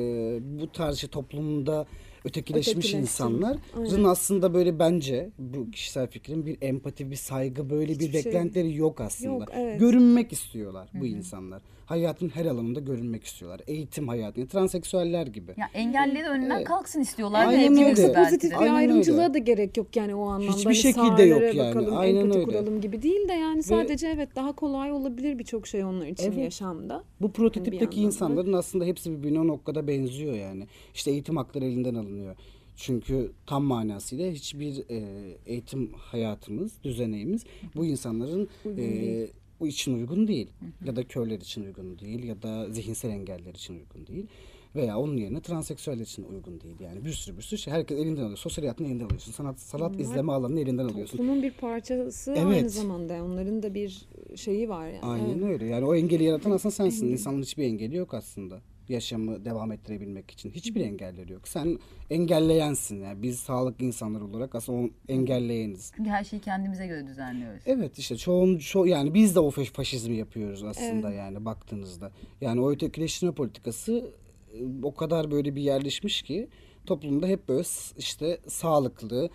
bu 0.61 0.71
tarz 0.71 0.97
şey 0.97 1.09
toplumda 1.09 1.85
ötekileşmiş 2.25 2.93
insanların 2.93 3.59
aynen. 3.77 4.03
aslında 4.03 4.53
böyle 4.53 4.79
bence 4.79 5.29
bu 5.39 5.71
kişisel 5.71 6.07
fikrim 6.07 6.45
bir 6.45 6.57
empati, 6.61 7.11
bir 7.11 7.15
saygı 7.15 7.69
böyle 7.69 7.91
bir 7.99 7.99
Hiçbir 7.99 8.11
şey- 8.21 8.25
beklentileri 8.25 8.75
yok 8.75 9.01
aslında. 9.01 9.33
Yok, 9.33 9.43
evet. 9.55 9.79
Görünmek 9.79 10.33
istiyorlar 10.33 10.89
bu 10.93 11.05
insanlar. 11.05 11.61
Hayatın 11.85 12.29
her 12.29 12.45
alanında 12.45 12.79
görünmek 12.79 13.23
istiyorlar. 13.23 13.61
Eğitim 13.67 14.07
hayatında, 14.07 14.45
transseksüeller 14.47 15.27
gibi. 15.27 15.51
Ya 15.57 15.69
engelleri 15.73 16.27
önünden 16.29 16.55
Evet. 16.55 16.67
kalksın 16.67 17.01
istiyorlar 17.01 17.45
Aynen 17.47 17.75
ve 17.75 17.79
öyle. 17.79 17.89
Yoksa 17.89 18.13
pozitif 18.23 18.51
bir 18.51 18.55
Aynen 18.57 18.73
ayrımcılığa 18.73 19.23
öyle. 19.23 19.33
da 19.33 19.37
gerek 19.37 19.77
yok 19.77 19.95
yani 19.95 20.15
o 20.15 20.25
anlamda. 20.25 20.51
Hiçbir 20.51 20.65
Hani 20.65 20.75
şekilde 20.75 21.23
yok 21.23 21.39
sağlara 21.41 21.53
yani. 21.55 21.75
bakalım, 21.75 21.97
Aynen 21.97 22.19
empati 22.21 22.37
öyle. 22.39 22.45
kuralım 22.45 22.81
gibi 22.81 23.01
değil 23.01 23.27
de 23.27 23.33
yani 23.33 23.63
sadece 23.63 24.07
evet 24.07 24.29
daha 24.35 24.51
kolay 24.51 24.91
olabilir 24.91 25.39
birçok 25.39 25.67
şey 25.67 25.83
onlar 25.83 26.07
için 26.07 26.25
Evet. 26.31 26.37
yaşamda. 26.37 27.03
Bu 27.21 27.31
prototipteki 27.31 27.97
da. 27.97 28.01
insanların 28.01 28.53
aslında 28.53 28.85
hepsi 28.85 29.11
birbirine 29.17 29.39
o 29.39 29.47
noktada 29.47 29.87
benziyor 29.87 30.33
yani. 30.33 30.67
İşte 30.93 31.11
eğitim 31.11 31.37
hakları 31.37 31.65
elinden 31.65 31.95
alınıyor. 31.95 32.35
Çünkü 32.77 33.31
tam 33.45 33.63
manasıyla 33.63 34.31
hiçbir 34.31 34.83
e, 34.89 35.03
eğitim 35.45 35.91
hayatımız, 35.93 36.71
düzeneğimiz 36.83 37.43
bu 37.75 37.85
insanların 37.85 38.47
e, 38.77 39.27
bu 39.59 39.67
için 39.67 39.97
uygun 39.97 40.27
değil. 40.27 40.47
Ya 40.85 40.95
da 40.95 41.03
körler 41.03 41.39
için 41.39 41.65
uygun 41.65 41.99
değil 41.99 42.23
ya 42.23 42.41
da 42.41 42.69
zihinsel 42.69 43.09
engeller 43.09 43.53
için 43.53 43.73
uygun 43.73 44.07
değil. 44.07 44.27
Veya 44.75 44.97
onun 44.99 45.17
yerine 45.17 45.41
transseksüeller 45.41 46.03
için 46.03 46.23
uygun 46.23 46.61
değil. 46.61 46.75
Yani 46.79 47.05
bir 47.05 47.09
sürü 47.11 47.37
bir 47.37 47.41
sürü 47.41 47.59
şey. 47.59 47.73
Herkes 47.73 47.99
elinden 47.99 48.21
alıyor. 48.21 48.37
Sosyal 48.37 48.63
hayatını 48.63 48.87
elinden 48.87 49.05
alıyorsun. 49.05 49.31
Sanat, 49.31 49.59
sanat 49.59 49.99
izleme 49.99 50.31
alanını 50.31 50.59
elinden 50.59 50.85
alıyorsun. 50.85 51.17
Toplumun 51.17 51.43
bir 51.43 51.51
parçası 51.51 52.31
Evet. 52.31 52.45
aynı 52.45 52.69
zamanda 52.69 53.23
onların 53.23 53.63
da 53.63 53.73
bir 53.73 54.05
şeyi 54.35 54.69
var 54.69 54.87
yani. 54.87 55.01
Aynen 55.01 55.39
Evet. 55.39 55.43
öyle. 55.43 55.65
Yani 55.65 55.85
o 55.85 55.95
engeli 55.95 56.23
yaratan 56.23 56.51
aslında 56.51 56.71
sensin. 56.71 57.07
İnsanın 57.11 57.41
hiçbir 57.41 57.63
engeli 57.63 57.95
yok 57.95 58.13
aslında. 58.13 58.61
Yaşamı 58.89 59.45
devam 59.45 59.71
ettirebilmek 59.71 60.31
için. 60.31 60.51
Hiçbir 60.51 60.81
engelleri 60.81 61.33
yok. 61.33 61.47
Sen 61.47 61.79
engelleyensin. 62.09 63.01
Yani 63.01 63.21
biz 63.21 63.39
sağlıklı 63.39 63.85
insanlar 63.85 64.21
olarak 64.21 64.55
aslında 64.55 64.79
o 64.79 64.89
engelleyeniz. 65.07 65.91
Çünkü 65.95 66.09
her 66.09 66.23
şeyi 66.23 66.39
kendimize 66.41 66.87
göre 66.87 67.07
düzenliyoruz. 67.07 67.61
Evet 67.65 67.99
işte 67.99 68.17
çoğun 68.17 68.57
ço 68.57 68.85
yani 68.85 69.13
biz 69.13 69.35
de 69.35 69.39
o 69.39 69.51
faş- 69.51 69.71
faşizmi 69.71 70.15
yapıyoruz 70.15 70.63
aslında 70.63 71.11
yani 71.11 71.45
baktığınızda. 71.45 72.11
Yani 72.41 72.61
o 72.61 72.71
ötekileştirme 72.71 73.33
politikası 73.33 74.11
e, 74.53 74.57
o 74.83 74.95
kadar 74.95 75.31
böyle 75.31 75.55
bir 75.55 75.61
yerleşmiş 75.61 76.21
ki 76.21 76.47
toplumda 76.85 77.27
hep 77.27 77.49
böyle 77.49 77.63
işte 77.97 78.37
sağlıklı 78.47 79.29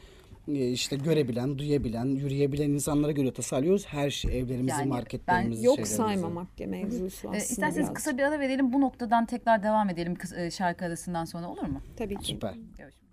işte 0.54 0.96
görebilen, 0.96 1.58
duyabilen, 1.58 2.04
yürüyebilen 2.06 2.70
insanlara 2.70 3.12
göre 3.12 3.32
tasarlıyoruz 3.32 3.86
her 3.86 4.10
şey. 4.10 4.38
Evlerimizi, 4.38 4.70
Yani 4.70 4.88
marketlerimizi, 4.88 5.66
Yok 5.66 5.76
şeylerimizi. 5.76 5.96
saymamak 5.96 6.48
mevzusu 6.66 7.28
aslında. 7.28 7.36
Ee, 7.36 7.38
isterseniz 7.40 7.76
birazcık. 7.76 7.96
kısa 7.96 8.18
bir 8.18 8.22
ara 8.22 8.40
verelim. 8.40 8.72
Bu 8.72 8.80
noktadan 8.80 9.26
tekrar 9.26 9.62
devam 9.62 9.88
edelim 9.90 10.16
e, 10.36 10.50
şarkı 10.50 10.84
arasından 10.84 11.24
sonra 11.24 11.48
olur 11.48 11.62
mu? 11.62 11.80
Tabii 11.96 12.16
ki. 12.16 12.26
Süper. 12.26 12.54
Görüşmek 12.78 13.09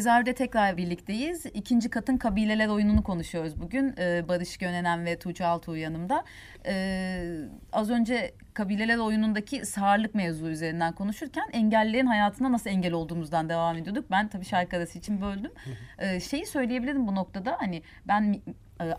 Tezahürde 0.00 0.34
tekrar 0.34 0.76
birlikteyiz. 0.76 1.46
İkinci 1.46 1.90
katın 1.90 2.16
kabileler 2.16 2.68
oyununu 2.68 3.02
konuşuyoruz 3.02 3.60
bugün. 3.60 3.94
Ee, 3.98 4.28
Barış 4.28 4.56
Gönenen 4.56 5.04
ve 5.04 5.18
Tuğçe 5.18 5.46
Altuğ 5.46 5.76
yanımda. 5.76 6.24
Ee, 6.66 7.38
az 7.72 7.90
önce 7.90 8.34
kabileler 8.54 8.96
oyunundaki 8.96 9.66
sağırlık 9.66 10.14
mevzu 10.14 10.48
üzerinden 10.48 10.94
konuşurken 10.94 11.44
engellilerin 11.52 12.06
hayatına 12.06 12.52
nasıl 12.52 12.70
engel 12.70 12.92
olduğumuzdan 12.92 13.48
devam 13.48 13.76
ediyorduk. 13.76 14.10
Ben 14.10 14.28
tabii 14.28 14.44
şarkı 14.44 14.76
arası 14.76 14.98
için 14.98 15.20
böldüm. 15.20 15.52
Ee, 15.98 16.20
şeyi 16.20 16.46
söyleyebilirim 16.46 17.06
bu 17.06 17.14
noktada 17.14 17.56
hani 17.60 17.82
ben 18.08 18.40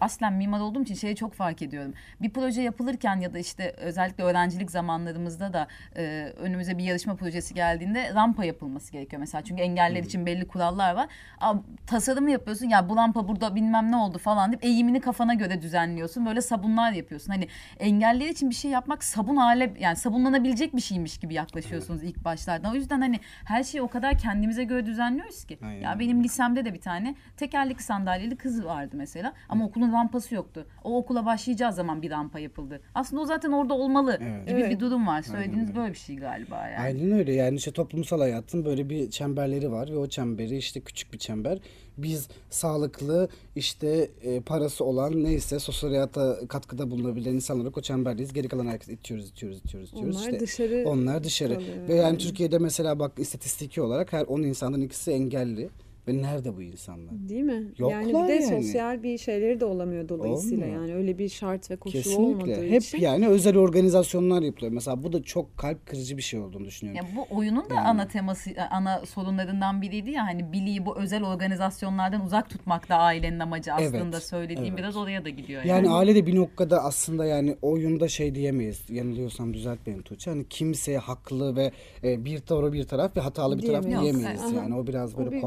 aslen 0.01 0.33
mimar 0.33 0.59
olduğum 0.59 0.81
için 0.83 0.95
şeyi 0.95 1.15
çok 1.15 1.33
fark 1.33 1.61
ediyorum. 1.61 1.93
Bir 2.21 2.29
proje 2.29 2.61
yapılırken 2.61 3.19
ya 3.19 3.33
da 3.33 3.39
işte 3.39 3.71
özellikle 3.77 4.23
öğrencilik 4.23 4.71
zamanlarımızda 4.71 5.53
da 5.53 5.67
e, 5.95 6.33
önümüze 6.37 6.77
bir 6.77 6.83
yarışma 6.83 7.15
projesi 7.15 7.53
geldiğinde 7.53 8.13
rampa 8.13 8.45
yapılması 8.45 8.91
gerekiyor 8.91 9.19
mesela. 9.19 9.41
Çünkü 9.43 9.61
engeller 9.61 10.03
için 10.03 10.25
belli 10.25 10.47
kurallar 10.47 10.95
var. 10.95 11.07
Aa, 11.39 11.53
tasarımı 11.87 12.31
yapıyorsun 12.31 12.69
ya 12.69 12.89
bu 12.89 12.95
rampa 12.95 13.27
burada 13.27 13.55
bilmem 13.55 13.91
ne 13.91 13.95
oldu 13.95 14.17
falan 14.17 14.51
deyip 14.51 14.63
eğimini 14.63 15.01
kafana 15.01 15.33
göre 15.33 15.61
düzenliyorsun. 15.61 16.25
Böyle 16.25 16.41
sabunlar 16.41 16.91
yapıyorsun. 16.91 17.31
Hani 17.31 17.47
engeller 17.79 18.29
için 18.29 18.49
bir 18.49 18.55
şey 18.55 18.71
yapmak 18.71 19.03
sabun 19.03 19.35
hale 19.35 19.73
yani 19.79 19.95
sabunlanabilecek 19.95 20.75
bir 20.75 20.81
şeymiş 20.81 21.17
gibi 21.17 21.33
yaklaşıyorsunuz 21.33 22.03
ilk 22.03 22.23
başlarda. 22.23 22.71
O 22.71 22.75
yüzden 22.75 23.01
hani 23.01 23.19
her 23.45 23.63
şeyi 23.63 23.81
o 23.81 23.87
kadar 23.87 24.17
kendimize 24.17 24.63
göre 24.63 24.85
düzenliyoruz 24.85 25.45
ki. 25.45 25.57
Aynen 25.63 25.81
Ya 25.81 25.99
benim 25.99 26.23
lisemde 26.23 26.65
de 26.65 26.73
bir 26.73 26.81
tane 26.81 27.15
tekerlekli 27.37 27.83
sandalyeli 27.83 28.35
kız 28.35 28.65
vardı 28.65 28.95
mesela. 28.97 29.33
Ama 29.49 29.70
okulun 29.71 29.91
rampası 29.93 30.35
yoktu. 30.35 30.65
O 30.83 30.97
okula 30.97 31.25
başlayacağı 31.25 31.73
zaman 31.73 32.01
bir 32.01 32.11
rampa 32.11 32.39
yapıldı. 32.39 32.81
Aslında 32.95 33.21
o 33.21 33.25
zaten 33.25 33.51
orada 33.51 33.73
olmalı 33.73 34.17
Evet. 34.21 34.47
gibi 34.47 34.57
bir 34.57 34.63
Evet. 34.63 34.79
durum 34.79 35.07
var. 35.07 35.21
Söylediğiniz 35.21 35.69
öyle. 35.69 35.79
böyle 35.79 35.93
bir 35.93 35.97
şey 35.97 36.15
galiba 36.15 36.67
yani. 36.67 36.79
Aynen 36.79 37.11
öyle 37.11 37.33
yani 37.33 37.55
işte 37.57 37.71
toplumsal 37.71 38.19
hayatın 38.19 38.65
böyle 38.65 38.89
bir 38.89 39.09
çemberleri 39.09 39.71
var 39.71 39.91
ve 39.91 39.97
o 39.97 40.07
çemberi 40.07 40.57
işte 40.57 40.79
küçük 40.81 41.13
bir 41.13 41.17
çember. 41.17 41.59
Biz 41.97 42.27
sağlıklı 42.49 43.29
işte 43.55 44.09
e, 44.21 44.39
parası 44.41 44.83
olan 44.85 45.23
neyse 45.23 45.59
sosyal 45.59 45.89
hayata 45.89 46.47
katkıda 46.47 46.91
bulunabilen 46.91 47.33
insan 47.33 47.59
olarak 47.59 47.77
o 47.77 47.81
çemberdeyiz. 47.81 48.33
Geri 48.33 48.47
kalan 48.47 48.67
herkes 48.67 48.89
itiyoruz, 48.89 49.29
itiyoruz, 49.29 49.57
itiyoruz, 49.59 49.89
itiyoruz. 49.89 50.15
Onlar 50.15 50.25
İşte 50.25 50.39
dışarı 50.39 50.83
Onlar 50.87 51.23
dışarı. 51.23 51.53
kalıyor 51.53 51.87
Ve 51.87 51.95
yani 51.95 52.05
yani. 52.05 52.17
Türkiye'de 52.17 52.57
mesela 52.59 52.99
bak 52.99 53.11
istatistiki 53.17 53.81
olarak 53.81 54.13
her 54.13 54.23
10 54.23 54.41
insandan 54.43 54.81
ikisi 54.81 55.11
engelli. 55.11 55.69
Ve 56.07 56.21
nerede 56.21 56.57
bu 56.57 56.61
insanlar? 56.61 57.13
Değil 57.29 57.43
mi? 57.43 57.63
Yoklar 57.77 58.01
yani 58.01 58.07
bir 58.09 58.27
de 58.27 58.33
yani. 58.43 58.63
sosyal 58.63 59.03
bir 59.03 59.17
şeyleri 59.17 59.59
de 59.59 59.65
olamıyor 59.65 60.09
dolayısıyla 60.09 60.65
Olmuyor. 60.65 60.81
yani 60.81 60.95
öyle 60.95 61.17
bir 61.17 61.29
şart 61.29 61.71
ve 61.71 61.75
koşul 61.75 61.99
Kesinlikle. 61.99 62.23
olmadığı 62.25 62.67
Hep 62.69 62.81
için. 62.81 62.97
yani 62.99 63.27
özel 63.27 63.57
organizasyonlar 63.57 64.41
yapılıyor. 64.41 64.71
Mesela 64.73 65.03
bu 65.03 65.13
da 65.13 65.23
çok 65.23 65.57
kalp 65.57 65.85
kırıcı 65.85 66.17
bir 66.17 66.21
şey 66.21 66.39
olduğunu 66.39 66.65
düşünüyorum. 66.65 67.05
Ya 67.05 67.15
bu 67.15 67.35
oyunun 67.35 67.69
da 67.69 67.73
Yani. 67.75 67.87
ana 67.87 68.07
teması, 68.07 68.49
ana 68.71 69.05
sorunlarından 69.05 69.81
biriydi 69.81 70.11
ya 70.11 70.23
hani 70.25 70.51
Billy'yi 70.53 70.85
bu 70.85 70.97
özel 70.97 71.23
organizasyonlardan 71.23 72.25
uzak 72.25 72.49
tutmak 72.49 72.89
da 72.89 72.95
ailenin 72.95 73.39
amacı 73.39 73.73
aslında 73.73 73.97
Evet, 73.97 74.23
söylediğim 74.23 74.63
evet. 74.73 74.77
biraz 74.77 74.97
oraya 74.97 75.25
da 75.25 75.29
gidiyor. 75.29 75.63
Yani 75.63 75.89
aile 75.89 76.15
de 76.15 76.25
bir 76.25 76.35
noktada 76.35 76.83
aslında 76.83 77.25
yani 77.25 77.55
oyunda 77.61 78.07
şey 78.07 78.35
diyemeyiz. 78.35 78.81
Yanılıyorsam 78.89 79.53
düzelt 79.53 79.79
beni 79.87 80.01
Tuğçe. 80.01 80.31
Hani 80.31 80.45
kimseye 80.49 80.97
haklı 80.97 81.55
ve 81.55 81.71
e, 82.03 82.25
bir 82.25 82.39
taraf 82.39 82.73
bir 82.73 82.83
taraf 82.83 83.17
ve 83.17 83.21
hatalı 83.21 83.57
bir 83.57 83.67
taraf 83.67 83.83
Diyemeyiz. 83.85 84.15
diyemeyiz. 84.19 84.43
Yok, 84.43 84.53
Yani 84.55 84.75
o 84.75 84.87
biraz 84.87 85.15
O 85.15 85.17
böyle 85.17 85.31
bir 85.31 85.41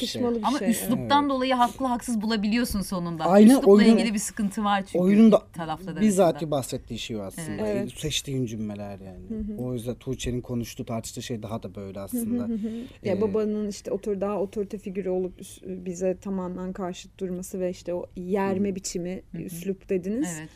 bir 0.00 0.06
şey. 0.06 0.22
tartışmalı 0.22 0.38
bir 0.42 0.48
Ama 0.48 0.58
şey. 0.58 0.70
üsluptan 0.70 1.30
dolayı 1.30 1.54
haklı 1.54 1.86
haksız 1.86 2.20
bulabiliyorsun 2.20 2.80
sonunda. 2.80 3.24
Aynen, 3.24 3.50
Üslupla 3.50 3.70
oyunun- 3.72 3.96
ilgili 3.96 4.14
bir 4.14 4.18
sıkıntı 4.18 4.64
var 4.64 4.82
çünkü 4.86 4.98
Oyunun 4.98 5.32
da 5.32 5.42
bizzat 6.00 6.50
bahsettiği 6.50 6.98
şey 6.98 7.16
o 7.16 7.22
aslında. 7.22 7.66
Evet. 7.66 7.92
E, 7.96 8.00
Seçtiğin 8.00 8.46
cümleler 8.46 8.98
yani. 9.00 9.58
O 9.58 9.74
yüzden 9.74 9.94
Tuğçe'nin 9.94 10.40
konuştuğu 10.40 10.84
tartıştığı 10.84 11.22
şey 11.22 11.42
daha 11.42 11.62
da 11.62 11.74
böyle 11.74 12.00
aslında. 12.00 12.48
Ya 13.02 13.14
Ee, 13.14 13.20
babanın 13.20 13.68
işte 13.68 13.90
otor 13.90 14.20
daha 14.20 14.40
otorite 14.40 14.78
figürü 14.78 15.08
olup 15.10 15.40
bize 15.66 16.16
tamamen 16.16 16.72
karşıt 16.72 17.20
durması 17.20 17.60
ve 17.60 17.70
işte 17.70 17.94
o 17.94 18.06
yerme 18.16 18.74
biçimi, 18.74 19.22
üslup 19.34 19.88
dediniz. 19.88 20.36
Evet. 20.40 20.48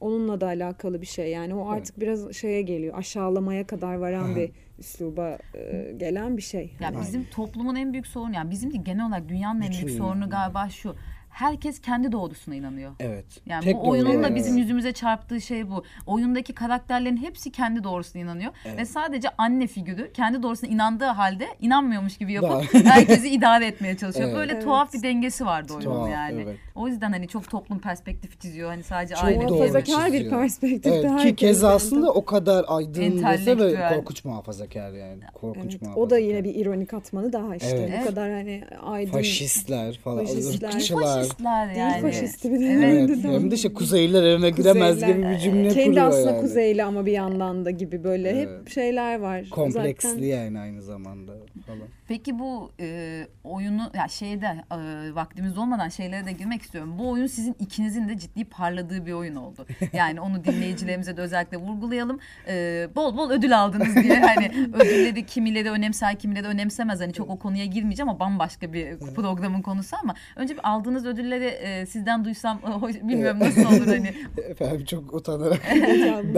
Onunla 0.00 0.40
da 0.40 0.46
alakalı 0.46 1.00
bir 1.00 1.06
şey. 1.06 1.30
Yani 1.30 1.54
o 1.54 1.68
artık 1.70 2.00
biraz 2.00 2.32
şeye 2.32 2.62
geliyor. 2.62 2.98
Aşağılamaya 2.98 3.66
kadar 3.66 3.94
varan 3.94 4.36
bir 4.36 4.50
üsluba 4.78 5.38
e, 5.54 5.92
gelen 5.96 6.36
bir 6.36 6.42
şey. 6.42 6.72
Ya 6.80 6.92
bizim 7.00 7.24
toplumun 7.24 7.76
en 7.76 7.92
büyük 7.92 8.06
sorunu 8.06 8.34
yani 8.34 8.50
bizim 8.50 8.72
de 8.72 8.76
genel 8.76 9.06
olarak 9.06 9.28
dünyanın 9.28 9.60
en 9.60 9.70
Bütün 9.70 9.86
büyük 9.86 9.98
sorunu 9.98 10.30
galiba 10.30 10.68
şu. 10.68 10.96
Herkes 11.30 11.80
kendi 11.80 12.12
doğrusuna 12.12 12.54
inanıyor. 12.54 12.92
Evet. 13.00 13.24
Yani 13.46 13.64
Tek 13.64 13.76
bu 13.76 13.88
oyunun 13.88 14.22
da 14.22 14.26
evet. 14.26 14.36
bizim 14.36 14.56
yüzümüze 14.56 14.92
çarptığı 14.92 15.40
şey 15.40 15.70
bu. 15.70 15.84
Oyundaki 16.06 16.52
karakterlerin 16.54 17.16
hepsi 17.16 17.52
kendi 17.52 17.84
doğrusuna 17.84 18.22
inanıyor. 18.22 18.52
Ve 18.76 18.84
sadece 18.84 19.28
anne 19.38 19.66
figürü 19.66 20.12
kendi 20.12 20.42
doğrusuna 20.42 20.70
inandığı 20.70 21.04
halde 21.04 21.46
inanmıyormuş 21.60 22.16
gibi 22.18 22.32
yapıp 22.32 22.74
herkesi 22.84 23.28
idare 23.28 23.66
etmeye 23.66 23.96
çalışıyor. 23.96 24.24
Evet. 24.28 24.36
Böyle 24.36 24.52
Evet. 24.52 24.64
tuhaf 24.64 24.92
bir 24.94 25.02
dengesi 25.02 25.46
vardı 25.46 25.72
oyunun 25.72 25.94
Tuhaf, 25.94 26.10
yani. 26.10 26.42
evet. 26.42 26.56
O 26.74 26.88
yüzden 26.88 27.12
hani 27.12 27.28
çok 27.28 27.50
toplum 27.50 27.78
perspektifi 27.78 28.38
çiziyor. 28.38 28.68
Hani 28.70 28.82
sadece 28.82 29.14
Çok 29.14 29.24
aile 29.24 29.48
doğru 29.48 29.54
Muhafazakar 29.54 30.06
bir 30.06 30.12
çiziyor. 30.12 30.40
perspektifte 30.40 30.90
Evet, 30.90 31.36
ki 31.36 31.46
yani. 31.46 31.66
aslında 31.66 32.10
o 32.12 32.24
kadar 32.24 32.64
aydın 32.68 33.22
dese 33.22 33.58
ve 33.58 33.88
korkunç 33.94 34.24
muhafazakar 34.24 34.92
yani. 34.92 35.20
Korkunç 35.34 35.72
Evet, 35.72 35.82
muhafazakar. 35.82 36.06
o 36.06 36.10
da 36.10 36.18
yine 36.18 36.44
bir 36.44 36.54
ironik 36.54 36.90
katmanı 36.90 37.32
daha 37.32 37.56
işte. 37.56 37.68
Evet. 37.76 37.88
Bu 37.90 37.94
Evet. 37.94 38.06
kadar 38.06 38.30
hani 38.30 38.64
aydın. 38.82 39.12
Faşistler 39.12 39.98
falan, 40.04 40.18
Faşistler. 40.26 40.68
ırkçılar. 40.74 41.19
Faşistler 41.20 41.68
Değil 41.68 41.78
yani. 41.78 42.00
faşisti 42.02 42.52
bir 42.52 42.60
de. 42.60 42.64
Evet. 42.64 43.10
Evet, 43.10 43.24
hem 43.24 43.50
de 43.50 43.54
işte 43.54 43.72
Kuzeyliler 43.72 44.22
evine 44.22 44.50
giremez 44.50 44.94
Kuzeyler, 44.94 45.16
gibi 45.16 45.28
bir 45.28 45.38
cümle 45.38 45.68
Kendi 45.68 45.88
kuruyor 45.88 46.06
aslında 46.06 46.30
yani. 46.30 46.40
kuzeyli 46.40 46.84
ama 46.84 47.06
bir 47.06 47.12
yandan 47.12 47.64
da 47.64 47.70
gibi 47.70 48.04
böyle 48.04 48.28
Evet. 48.30 48.48
hep 48.60 48.68
şeyler 48.70 49.20
var. 49.20 49.48
Kompleksli 49.50 50.08
Zaten 50.08 50.22
yani 50.22 50.58
aynı 50.58 50.82
zamanda 50.82 51.32
falan. 51.66 51.88
Peki 52.08 52.38
bu 52.38 52.70
e, 52.80 53.26
oyunu 53.44 53.90
ya 53.94 54.08
şeyde 54.08 54.46
e, 54.46 55.14
vaktimiz 55.14 55.58
olmadan 55.58 55.88
şeylere 55.88 56.26
de 56.26 56.32
girmek 56.32 56.62
istiyorum. 56.62 56.94
Bu 56.98 57.10
oyun 57.10 57.26
sizin 57.26 57.56
ikinizin 57.58 58.08
de 58.08 58.18
ciddi 58.18 58.44
parladığı 58.44 59.06
bir 59.06 59.12
oyun 59.12 59.34
oldu. 59.34 59.66
Yani 59.92 60.20
onu 60.20 60.44
dinleyicilerimize 60.44 61.16
de 61.16 61.20
özellikle 61.20 61.56
vurgulayalım. 61.56 62.18
E, 62.48 62.88
bol 62.96 63.16
bol 63.16 63.30
ödül 63.30 63.60
aldınız 63.60 63.96
diye 63.96 64.20
hani 64.20 64.50
ödülleri 64.74 65.26
kimileri 65.26 65.70
önemser 65.70 66.18
kimileri 66.18 66.46
önemsemez. 66.46 67.00
Hani 67.00 67.12
çok 67.12 67.30
o 67.30 67.38
konuya 67.38 67.64
girmeyeceğim 67.64 68.08
ama 68.08 68.20
bambaşka 68.20 68.72
bir 68.72 68.98
programın 68.98 69.62
konusu 69.62 69.96
ama 70.02 70.14
önce 70.36 70.54
bir 70.54 70.68
aldığınız 70.70 71.06
ödülleri 71.10 71.44
e, 71.44 71.86
sizden 71.86 72.24
duysam 72.24 72.60
e, 73.04 73.08
bilmiyorum 73.08 73.40
nasıl 73.40 73.64
olur 73.64 73.86
hani. 73.86 74.14
Efendim 74.48 74.84
çok 74.84 75.14
utanarak. 75.14 75.60
yani 75.76 76.34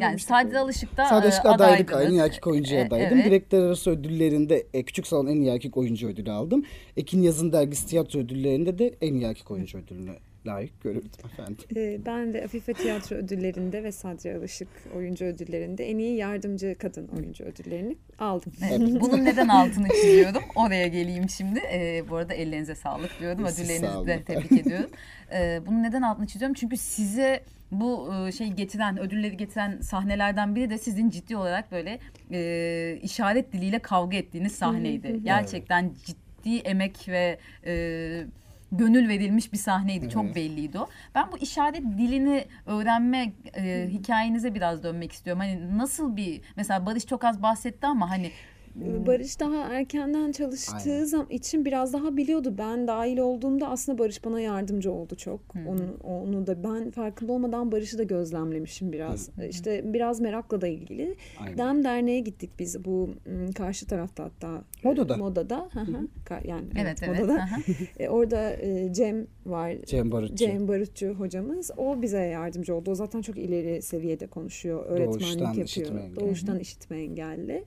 Yani. 0.00 0.18
Sadece 0.18 0.58
Alışık'ta 0.58 1.06
Sadece 1.06 1.36
e, 1.36 1.48
adaylık 1.48 1.92
en 2.06 2.10
iyi 2.10 2.20
erkek 2.20 2.46
oyuncuya 2.46 2.80
E, 2.80 2.86
adaydım. 2.86 3.16
evet. 3.16 3.24
Direktler 3.26 3.62
arası 3.62 3.90
ödüllerinde 3.90 4.66
e, 4.74 4.82
küçük 4.82 5.06
salon 5.06 5.26
en 5.26 5.40
iyi 5.40 5.50
erkek 5.50 5.76
oyuncu 5.76 6.08
ödülü 6.08 6.30
aldım. 6.30 6.64
Ekin 6.96 7.22
Yazın 7.22 7.52
dergisi 7.52 7.86
tiyatro 7.86 8.18
ödüllerinde 8.18 8.78
de 8.78 8.94
en 9.00 9.14
iyi 9.14 9.24
erkek 9.24 9.50
oyuncu 9.50 9.78
ödülüne 9.78 10.12
layık 10.46 10.80
görüldüm 10.80 11.10
efendim. 11.32 11.56
Ee, 11.76 12.00
ben 12.06 12.32
de 12.32 12.44
Afife 12.44 12.72
Tiyatro 12.72 13.16
ödüllerinde 13.16 13.84
ve 13.84 13.92
Sadri 13.92 14.36
Alışık 14.36 14.68
oyuncu 14.96 15.24
ödüllerinde 15.24 15.90
en 15.90 15.98
iyi 15.98 16.16
yardımcı 16.16 16.76
kadın 16.78 17.08
oyuncu 17.08 17.44
ödüllerini 17.44 17.96
aldım. 18.18 18.52
Evet, 18.68 18.80
bunun 19.00 19.24
neden 19.24 19.48
altını 19.48 19.88
çiziyorum? 19.88 20.42
Oraya 20.54 20.86
geleyim 20.86 21.28
şimdi. 21.28 21.60
Ee, 21.72 22.04
bu 22.08 22.16
arada 22.16 22.34
ellerinize 22.34 22.74
sağlık 22.74 23.10
sağ 23.10 23.24
Ödüllerinizi 23.24 24.06
de 24.06 24.22
tebrik 24.24 24.52
ediyorum. 24.52 24.90
Ee, 25.32 25.60
bunun 25.66 25.82
neden 25.82 26.02
altını 26.02 26.26
çiziyorum? 26.26 26.54
Çünkü 26.54 26.76
size 26.76 27.42
bu 27.70 28.14
e, 28.14 28.32
şey 28.32 28.48
getiren, 28.48 28.98
ödülleri 28.98 29.36
getiren 29.36 29.80
sahnelerden 29.80 30.56
biri 30.56 30.70
de 30.70 30.78
sizin 30.78 31.10
ciddi 31.10 31.36
olarak 31.36 31.72
böyle 31.72 31.98
e, 32.32 32.98
işaret 33.02 33.52
diliyle 33.52 33.78
kavga 33.78 34.16
ettiğiniz 34.16 34.52
sahneydi. 34.52 35.20
Gerçekten 35.24 35.92
ciddi 36.06 36.56
emek 36.56 37.08
ve 37.08 37.38
e, 37.66 38.24
gönül 38.72 39.08
verilmiş 39.08 39.52
bir 39.52 39.58
sahneydi. 39.58 40.10
Çok 40.10 40.34
belliydi 40.34 40.78
o. 40.78 40.88
Ben 41.14 41.32
bu 41.32 41.38
işaret 41.38 41.82
dilini 41.82 42.44
öğrenme 42.66 43.32
e, 43.56 43.88
hikayenize 43.90 44.54
biraz 44.54 44.82
dönmek 44.82 45.12
istiyorum. 45.12 45.40
Hani 45.40 45.78
nasıl 45.78 46.16
bir 46.16 46.40
mesela 46.56 46.86
Barış 46.86 47.06
çok 47.06 47.24
az 47.24 47.42
bahsetti 47.42 47.86
ama 47.86 48.10
hani 48.10 48.30
Barış 48.74 49.40
daha 49.40 49.74
erkenden 49.74 50.32
çalıştığı 50.32 50.90
Aynen. 50.92 51.04
zaman 51.04 51.30
için 51.30 51.64
biraz 51.64 51.92
daha 51.92 52.16
biliyordu. 52.16 52.54
Ben 52.58 52.86
dahil 52.86 53.18
olduğumda 53.18 53.68
aslında 53.68 53.98
Barış 53.98 54.24
bana 54.24 54.40
yardımcı 54.40 54.92
oldu 54.92 55.14
çok. 55.16 55.40
Onu, 55.66 55.96
onu 56.04 56.46
da 56.46 56.64
ben 56.64 56.90
farkında 56.90 57.32
olmadan 57.32 57.72
Barış'ı 57.72 57.98
da 57.98 58.02
gözlemlemişim 58.02 58.92
biraz. 58.92 59.30
İşte 59.48 59.92
biraz 59.92 60.20
merakla 60.20 60.60
da 60.60 60.66
ilgili. 60.66 61.16
Aynen. 61.40 61.58
Dem 61.58 61.84
Derneği'ye 61.84 62.20
gittik 62.20 62.50
biz 62.58 62.84
bu 62.84 63.10
karşı 63.56 63.86
tarafta 63.86 64.24
hatta. 64.24 64.64
e, 64.84 64.88
Modada. 64.88 65.16
Modada. 65.16 65.68
Hı 65.72 65.80
hı. 65.80 66.08
Yani 66.44 66.64
evet 66.78 66.98
evet, 67.02 67.08
evet. 67.08 67.20
Modada. 67.20 67.48
E, 67.98 68.08
orada 68.08 68.52
e, 68.52 68.92
Cem 68.92 69.26
var. 69.46 69.72
Cem 69.86 70.12
Barutçu. 70.12 70.36
Cem 70.36 70.68
Barutçu 70.68 71.08
hocamız. 71.08 71.70
O 71.76 72.02
bize 72.02 72.18
yardımcı 72.18 72.74
oldu. 72.74 72.90
O 72.90 72.94
zaten 72.94 73.22
çok 73.22 73.38
ileri 73.38 73.82
seviyede 73.82 74.26
konuşuyor. 74.26 74.86
Öğretmenlik 74.86 75.20
Doğuştan 75.20 75.46
yapıyor. 75.46 75.66
işitme 75.66 76.00
engelli. 76.00 76.20
Doğuştan 76.20 76.58
işitme 76.58 76.96
engelli. 77.02 77.64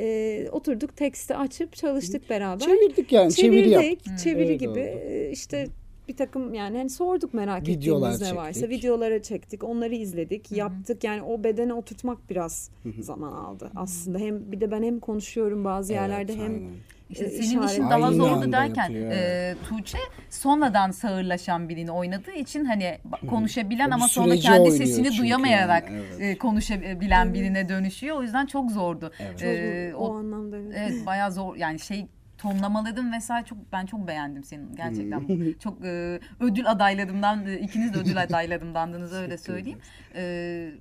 E, 0.00 0.48
oturduk 0.52 0.96
teksti 0.96 1.36
açıp 1.36 1.76
çalıştık 1.76 2.30
beraber. 2.30 2.64
Çevirdik 2.66 3.12
yani 3.12 3.32
çeviri 3.32 3.68
yaptık. 3.68 4.18
Çeviri 4.24 4.44
Evet, 4.50 4.60
gibi. 4.60 4.70
oldu. 4.70 5.30
İşte 5.32 5.66
bir 6.08 6.16
takım 6.16 6.54
yani 6.54 6.76
hani 6.78 6.90
sorduk 6.90 7.34
merak 7.34 7.68
Videolar 7.68 8.12
ettiğimiz 8.12 8.32
ne 8.32 8.36
varsa. 8.38 8.60
çektik. 8.60 8.78
Videoları 8.78 9.22
çektik. 9.22 9.64
Onları 9.64 9.94
izledik. 9.94 10.52
Yaptık. 10.52 11.04
Yani 11.04 11.22
o 11.22 11.44
bedene 11.44 11.74
oturtmak 11.74 12.30
biraz 12.30 12.70
zaman 13.00 13.32
aldı 13.32 13.70
aslında. 13.76 14.18
Hem 14.18 14.52
bir 14.52 14.60
de 14.60 14.70
ben 14.70 14.82
hem 14.82 15.00
konuşuyorum 15.00 15.64
bazı 15.64 15.92
Evet, 15.92 16.02
yerlerde 16.02 16.34
hem 16.34 16.42
aynen. 16.42 16.70
İşte 17.10 17.24
e, 17.24 17.30
senin 17.30 17.62
işin 17.62 17.90
daha 17.90 18.12
zordu 18.12 18.52
derken 18.52 18.90
yapıyor, 18.90 19.12
e, 19.12 19.54
Tuğçe 19.68 19.98
sonradan 20.30 20.90
sağırlaşan 20.90 21.68
birini 21.68 21.90
oynadığı 21.90 22.32
için 22.32 22.64
hani 22.64 22.98
konuşabilen 23.30 23.90
O 23.90 23.94
ama 23.94 24.08
sonra 24.08 24.36
kendi 24.36 24.70
sesini 24.70 25.06
çünkü 25.06 25.18
duyamayarak 25.18 25.90
yani, 25.90 26.02
evet. 26.10 26.20
e, 26.20 26.38
konuşabilen 26.38 27.34
birine 27.34 27.68
dönüşüyor. 27.68 28.16
O 28.16 28.22
yüzden 28.22 28.46
çok 28.46 28.70
zordu. 28.70 29.12
Evet. 29.20 29.42
E, 29.42 29.94
o, 29.94 30.06
o, 30.06 30.16
anlamda 30.16 30.56
evet. 30.56 30.72
evet 30.76 31.06
bayağı 31.06 31.32
zor 31.32 31.56
yani 31.56 31.78
şey 31.78 32.06
tonlamaların 32.38 33.12
vesaire 33.12 33.44
çok 33.46 33.58
ben 33.72 33.86
çok 33.86 34.08
beğendim 34.08 34.44
senin 34.44 34.76
gerçekten 34.76 35.20
Hmm. 35.20 35.52
çok 35.58 35.84
e, 35.84 36.20
ödül 36.40 36.70
adaylarımdan 36.70 37.46
e, 37.46 37.58
ikiniz 37.58 37.94
de 37.94 37.98
ödül 37.98 38.22
adaylarımdandınız 38.22 39.12
öyle 39.12 39.38
söyleyeyim. 39.38 39.78
E, 40.14 40.72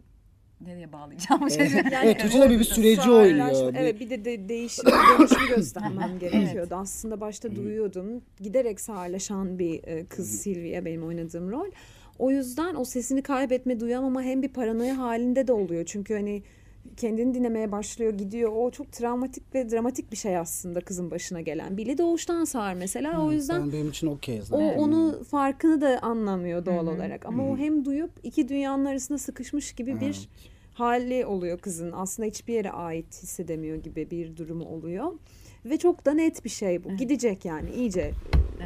nereye 0.61 0.91
bağlayacağım? 0.93 1.49
Şey, 1.49 1.69
Evet, 2.03 2.19
Tuğçe 2.19 2.49
bir, 2.49 2.59
bir 2.59 2.63
süreci 2.63 3.11
oynuyor. 3.11 3.73
Evet 3.77 3.99
bir 3.99 4.09
de, 4.09 4.25
de 4.25 4.49
değişim, 4.49 4.85
dönüşümü 4.85 5.47
göstermem 5.55 6.19
gerekiyordu. 6.19 6.75
Aslında 6.75 7.21
başta 7.21 7.55
duyuyordum. 7.55 8.21
Giderek 8.39 8.81
sağırlaşan 8.81 9.59
bir 9.59 9.83
e, 9.83 10.05
kız 10.05 10.41
Silvia 10.41 10.85
benim 10.85 11.03
oynadığım 11.03 11.51
rol. 11.51 11.71
O 12.19 12.31
yüzden 12.31 12.75
o 12.75 12.85
sesini 12.85 13.21
kaybetme, 13.21 13.79
duyamama 13.79 14.21
hem 14.21 14.41
bir 14.41 14.49
paranoya 14.49 14.97
halinde 14.97 15.47
de 15.47 15.53
oluyor. 15.53 15.85
Çünkü 15.85 16.13
hani 16.13 16.43
kendini 16.97 17.33
dinlemeye 17.33 17.71
başlıyor, 17.71 18.13
gidiyor. 18.13 18.51
O 18.55 18.71
çok 18.71 18.91
travmatik 18.91 19.55
ve 19.55 19.71
dramatik 19.71 20.11
bir 20.11 20.17
şey 20.17 20.37
aslında 20.37 20.81
kızın 20.81 21.11
başına 21.11 21.41
gelen. 21.41 21.77
Billy 21.77 21.97
doğuştan 21.97 22.45
sağır 22.45 22.73
mesela. 22.73 23.25
o 23.25 23.31
yüzden 23.31 23.63
Ben 23.63 23.71
benim 23.73 23.89
için 23.89 24.07
okey 24.07 24.39
o 24.41 24.45
zaten. 24.45 24.77
onu 24.77 25.23
farkını 25.23 25.81
da 25.81 25.99
anlamıyor 26.01 26.65
doğal 26.65 26.87
olarak. 26.87 27.25
Ama 27.25 27.49
o 27.49 27.57
hem 27.57 27.85
duyup 27.85 28.11
iki 28.23 28.49
dünyanın 28.49 28.85
arasında 28.85 29.17
sıkışmış 29.17 29.71
gibi 29.73 30.01
bir 30.01 30.29
hali 30.73 31.25
oluyor 31.25 31.59
kızın. 31.59 31.91
Aslında 31.95 32.27
hiçbir 32.27 32.53
yere 32.53 32.71
ait 32.71 33.23
hissedemiyor 33.23 33.77
gibi 33.77 34.11
bir 34.11 34.37
durumu 34.37 34.65
oluyor. 34.65 35.11
Ve 35.65 35.77
çok 35.77 36.05
da 36.05 36.11
net 36.13 36.45
bir 36.45 36.49
şey 36.49 36.83
bu. 36.83 36.97
Gidecek 36.97 37.45
yani 37.45 37.69
iyice. 37.71 38.11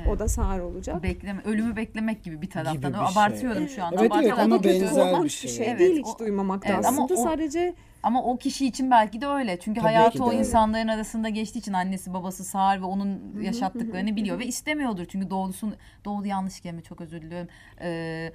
O 0.09 0.19
da 0.19 0.27
sağır 0.27 0.59
olacak. 0.59 1.03
Bekleme, 1.03 1.41
ölümü 1.45 1.75
beklemek 1.75 2.23
gibi 2.23 2.41
bir 2.41 2.49
taraftan. 2.49 2.73
Gibi 2.73 2.83
bir 2.83 2.89
O 2.93 3.07
şey. 3.07 3.23
abartıyorum 3.23 3.67
şu 3.67 3.83
anda. 3.83 4.01
Evet, 4.01 4.11
evet, 4.15 4.31
abartıyorum 4.31 4.39
ama 4.43 4.55
ama 4.55 4.63
benzer 4.63 5.23
bir 5.23 5.29
şey. 5.29 5.67
Evet, 5.67 5.79
değil 5.79 5.97
hiç 5.97 6.05
o- 6.15 6.19
duymamak 6.19 6.63
da 6.63 6.73
Evet, 6.73 6.85
ama 6.85 7.03
aslında. 7.03 7.21
o- 7.21 7.23
Sadece 7.23 7.73
Ama 8.03 8.23
o 8.23 8.37
kişi 8.37 8.65
için 8.65 8.91
belki 8.91 9.21
de 9.21 9.27
öyle. 9.27 9.59
Çünkü 9.59 9.79
Tabii 9.81 9.93
hayatı 9.93 10.23
o 10.23 10.31
de. 10.31 10.35
insanların 10.35 10.87
arasında 10.87 11.29
geçtiği 11.29 11.59
için 11.59 11.73
annesi 11.73 12.13
babası 12.13 12.43
sağır 12.43 12.81
ve 12.81 12.85
onun 12.85 13.41
yaşattıklarını 13.41 14.15
biliyor 14.15 14.39
ve 14.39 14.45
istemiyordur. 14.45 15.05
Çünkü 15.05 15.29
doğrusunu 15.29 15.73
doğru 16.05 16.27
yanlış 16.27 16.59
kelime 16.59 16.81
çok 16.81 17.01
özür 17.01 17.21
diliyorum. 17.21 17.47
Ee, 17.81 18.31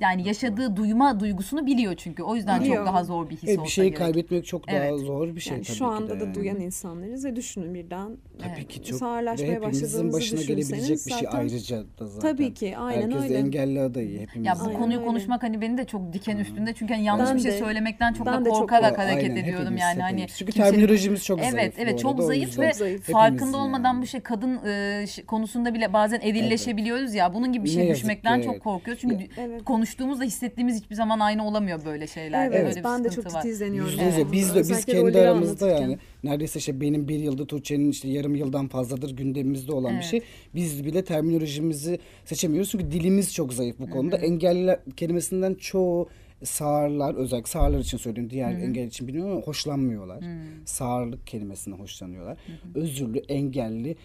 yani 0.00 0.28
yaşadığı 0.28 0.76
duyma 0.76 1.20
duygusunu 1.20 1.66
biliyor 1.66 1.94
çünkü. 1.96 2.22
O 2.22 2.36
yüzden 2.36 2.60
Biliyor. 2.60 2.76
çok 2.76 2.86
daha 2.86 3.04
zor 3.04 3.30
bir 3.30 3.36
his 3.36 3.44
Evet, 3.48 3.58
olsa 3.58 3.64
bir 3.66 3.70
şeyi 3.70 3.84
gerek. 3.90 3.98
kaybetmek 3.98 4.46
çok 4.46 4.68
daha 4.68 4.76
Evet. 4.76 5.00
zor 5.00 5.34
bir 5.34 5.40
şey 5.40 5.52
yani 5.52 5.64
tabii 5.64 5.76
şu 5.76 5.84
ki 5.84 5.90
anda 5.90 6.16
de 6.16 6.20
da 6.20 6.24
yani. 6.24 6.34
duyan 6.34 6.60
insanlarız 6.60 7.24
ve 7.24 7.36
düşünün 7.36 7.74
birden 7.74 8.16
Tabii 8.38 8.68
ki 8.68 8.82
çok 8.84 8.98
sağırlaşmaya 8.98 9.52
hepimizin 9.52 9.82
başladığımızı 9.88 10.16
başına 10.18 10.40
gelebilecek 10.42 11.06
bir 11.06 11.10
şey 11.12 11.20
zaten- 11.24 11.38
ayrıca 11.38 11.78
da 11.98 12.06
zaten. 12.06 12.30
Tabii 12.36 12.54
ki, 12.54 12.76
aynen 12.76 13.02
Herkes 13.02 13.20
de 13.20 13.24
öyle. 13.24 13.34
engelli 13.38 13.80
adayı 13.80 14.20
hepimiz. 14.20 14.46
Ya 14.46 14.54
bu 14.60 14.64
Aynen 14.64 14.78
konuyu 14.78 14.98
öyle. 14.98 15.06
konuşmak 15.08 15.42
hani 15.42 15.60
beni 15.60 15.78
de 15.78 15.84
çok 15.84 16.12
diken 16.12 16.36
üstünde. 16.38 16.72
Çünkü 16.74 16.94
hani 16.94 17.04
yanlış 17.04 17.28
Ben 17.28 17.36
bir 17.36 17.42
şey 17.42 17.52
de- 17.52 17.58
söylemekten 17.58 18.12
çok 18.12 18.26
da 18.26 18.32
çok 18.44 18.44
korkarak 18.46 18.68
korkuyorum. 18.90 18.96
hareket 19.12 19.30
Aynen, 19.30 19.42
ediyorum 19.42 19.62
hepimiz, 19.64 19.82
yani 19.82 20.00
hani. 20.02 20.12
hepimiz. 20.12 20.36
Çünkü 20.38 20.52
kimsenin- 20.52 20.72
terminolojimiz 20.72 21.24
çok 21.24 21.38
zayıf 21.40 21.54
Evet, 21.54 21.74
evet 21.78 21.98
çok 22.00 22.22
zayıf 22.22 22.58
ve 22.58 22.72
Çok 22.72 23.02
farkında 23.04 23.56
olmadan 23.56 23.92
yani. 23.94 24.02
bu 24.02 24.06
şey 24.06 24.20
kadın 24.20 24.60
e, 24.66 25.04
konusunda 25.26 25.74
bile 25.74 25.92
bazen 25.92 26.20
erilleşebiliyoruz 26.20 27.14
ya. 27.14 27.34
Bunun 27.34 27.52
gibi 27.52 27.64
bir 27.64 27.70
şey 27.70 27.90
düşmekten 27.90 28.42
çok 28.42 28.60
korkuyoruz. 28.60 29.00
Çünkü. 29.00 29.16
Konuştuğumuzda 29.64 30.24
hissettiğimiz 30.24 30.80
hiçbir 30.82 30.94
zaman 30.94 31.20
aynı 31.20 31.46
olamıyor 31.48 31.84
böyle 31.84 32.06
şeylerde. 32.06 32.56
Evet, 32.56 32.66
Öyle 32.68 32.78
bir 32.78 32.84
ben 32.84 33.04
de 33.04 33.10
çok 33.10 33.26
var. 33.34 33.42
titizleniyorum. 33.42 33.90
Yüzde 33.90 34.04
yüz. 34.04 34.14
Evet. 34.14 34.26
Biz 34.32 34.54
de 34.54 34.60
biz 34.60 34.70
Özellikle 34.70 34.92
kendi 34.92 35.06
rolleri 35.06 35.28
aramızda 35.28 35.64
anlatırken. 35.66 35.82
yani 35.88 35.98
neredeyse 36.24 36.58
işte 36.58 36.80
benim 36.80 37.08
bir 37.08 37.18
yılda 37.18 37.46
Tuğçe'nin 37.46 37.90
işte 37.90 38.08
yarım 38.08 38.34
yıldan 38.34 38.68
fazladır 38.68 39.16
gündemimizde 39.16 39.72
olan 39.72 39.90
bir 39.90 39.94
Evet. 39.96 40.04
şey. 40.04 40.20
Biz 40.54 40.84
bile 40.84 41.04
terminolojimizi 41.04 41.98
seçemiyoruz 42.24 42.70
çünkü 42.70 42.90
dilimiz 42.90 43.34
çok 43.34 43.52
zayıf 43.52 43.78
bu 43.78 43.90
konuda. 43.90 44.16
Engelliler 44.16 44.78
kelimesinden 44.96 45.54
çoğu 45.54 46.08
sağırlar 46.44 47.14
özellikle 47.14 47.50
sağırlar 47.50 47.78
için 47.78 47.98
söylüyorum 47.98 48.30
diğer 48.30 48.52
engelli 48.52 48.86
için 48.86 49.08
bilmiyorum 49.08 49.32
ama 49.32 49.40
hoşlanmıyorlar. 49.40 50.18
Sağırlık 50.64 51.26
kelimesinden 51.26 51.76
hoşlanıyorlar. 51.76 52.38
Özürlü, 52.74 53.18
engelli 53.18 53.96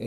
e, 0.00 0.06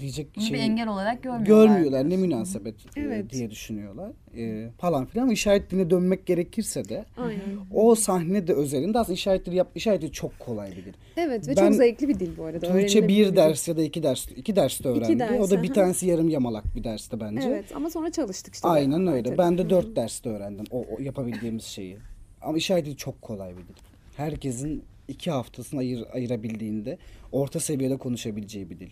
diyecek 0.00 0.36
Bunu 0.36 0.44
şey 0.44 0.54
bir 0.54 0.62
engel 0.62 0.88
olarak 0.88 1.22
görmüyorlar. 1.22 1.66
görmüyorlar 1.68 2.10
ne 2.10 2.16
münasebet 2.16 2.74
e, 2.96 3.00
Evet. 3.00 3.32
diye 3.32 3.50
düşünüyorlar 3.50 4.10
e, 4.36 4.70
falan 4.78 5.06
filan 5.06 5.30
işaret 5.30 5.70
diline 5.70 5.90
dönmek 5.90 6.26
gerekirse 6.26 6.88
de 6.88 7.04
Aynen. 7.16 7.40
o 7.74 7.94
sahne 7.94 8.46
de 8.46 8.52
özelinde 8.54 8.98
aslında 8.98 9.14
işaretleri 9.14 9.56
yap 9.56 9.68
işareti 9.74 10.12
çok 10.12 10.38
kolay 10.38 10.70
bir 10.70 10.84
dil. 10.84 10.92
Evet 11.16 11.48
ve 11.48 11.56
Ben- 11.56 11.66
çok 11.66 11.74
zevkli 11.74 12.08
bir 12.08 12.18
dil 12.20 12.36
bu 12.38 12.44
arada. 12.44 12.72
Tuğçe 12.72 13.08
bir 13.08 13.26
dil. 13.26 13.36
ders 13.36 13.68
ya 13.68 13.76
da 13.76 13.82
iki 13.82 14.02
ders 14.02 14.26
iki 14.36 14.56
derste 14.56 14.88
öğrendi. 14.88 15.18
ders, 15.18 15.40
o 15.40 15.50
da 15.50 15.62
bir 15.62 15.68
aha. 15.68 15.74
tanesi 15.74 16.06
yarım 16.06 16.28
yamalak 16.28 16.76
bir 16.76 16.84
derste 16.84 17.20
bence. 17.20 17.48
Evet 17.48 17.64
ama 17.76 17.90
sonra 17.90 18.12
çalıştık 18.12 18.54
işte. 18.54 18.68
Aynen 18.68 19.06
öyle. 19.06 19.22
tabii. 19.28 19.38
Ben 19.38 19.58
de 19.58 19.70
dört 19.70 19.96
derste 19.96 20.28
öğrendim 20.30 20.64
o, 20.70 20.78
o 20.80 21.02
yapabildiğimiz 21.02 21.64
şeyi. 21.64 21.96
Ama 22.42 22.58
işaret 22.58 22.86
dili 22.86 22.96
çok 22.96 23.22
kolay 23.22 23.50
bir 23.52 23.62
dil. 23.62 23.74
Herkesin 24.16 24.82
iki 25.08 25.30
haftasını 25.30 25.80
ayır, 25.80 26.04
ayırabildiğinde 26.12 26.98
orta 27.32 27.60
seviyede 27.60 27.96
konuşabileceği 27.96 28.70
bir 28.70 28.78
dil. 28.80 28.90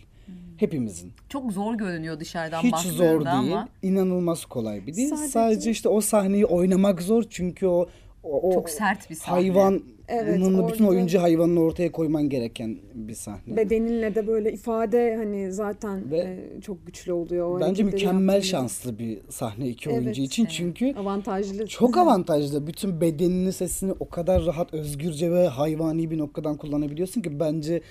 Hepimizin. 0.57 1.11
Çok 1.29 1.51
zor 1.51 1.75
görünüyor 1.75 2.19
dışarıdan 2.19 2.61
Hiç 2.63 2.75
zor 2.77 3.25
değil. 3.25 3.27
ama. 3.27 3.67
İnanılmaz 3.81 4.45
kolay 4.45 4.87
bir 4.87 4.93
dil. 4.95 5.09
Sadece- 5.09 5.27
Sadece, 5.31 5.71
işte 5.71 5.89
o 5.89 6.01
sahneyi 6.01 6.45
oynamak 6.45 7.01
zor 7.01 7.23
çünkü 7.29 7.67
o, 7.67 7.89
o, 8.23 8.49
o 8.49 8.53
Çok 8.53 8.69
sert 8.69 9.09
bir 9.09 9.15
sahne. 9.15 9.31
hayvan 9.35 9.83
Evet, 10.07 10.39
bunun 10.41 10.67
bütün 10.67 10.85
oyuncu 10.85 11.21
hayvanını 11.21 11.59
ortaya 11.61 11.91
koyman 11.91 12.29
gereken 12.29 12.77
bir 12.93 13.13
sahne. 13.13 13.57
Bedeninle 13.57 14.15
de 14.15 14.27
böyle 14.27 14.53
ifade 14.53 15.15
hani 15.15 15.51
zaten 15.51 16.11
Ve 16.11 16.17
e, 16.57 16.61
çok 16.61 16.85
güçlü 16.85 17.13
oluyor. 17.13 17.57
O 17.57 17.59
Bence 17.61 17.83
mükemmel 17.83 18.33
yaptığında. 18.33 18.41
şanslı 18.41 18.99
bir 18.99 19.19
sahne 19.29 19.67
iki 19.69 19.89
Evet, 19.89 19.99
oyuncu 20.01 20.21
için 20.21 20.45
çünkü 20.45 20.93
Avantajlı. 20.93 21.67
çok 21.67 21.97
avantajlı. 22.03 22.67
Bütün 22.67 23.01
bedenini, 23.01 23.53
sesini 23.53 23.91
o 23.99 24.09
kadar 24.09 24.45
rahat, 24.45 24.73
özgürce 24.73 25.31
ve 25.31 25.47
hayvani 25.47 26.11
bir 26.11 26.17
noktadan 26.17 26.57
kullanabiliyorsun 26.57 27.21
ki 27.21 27.39
bence 27.39 27.81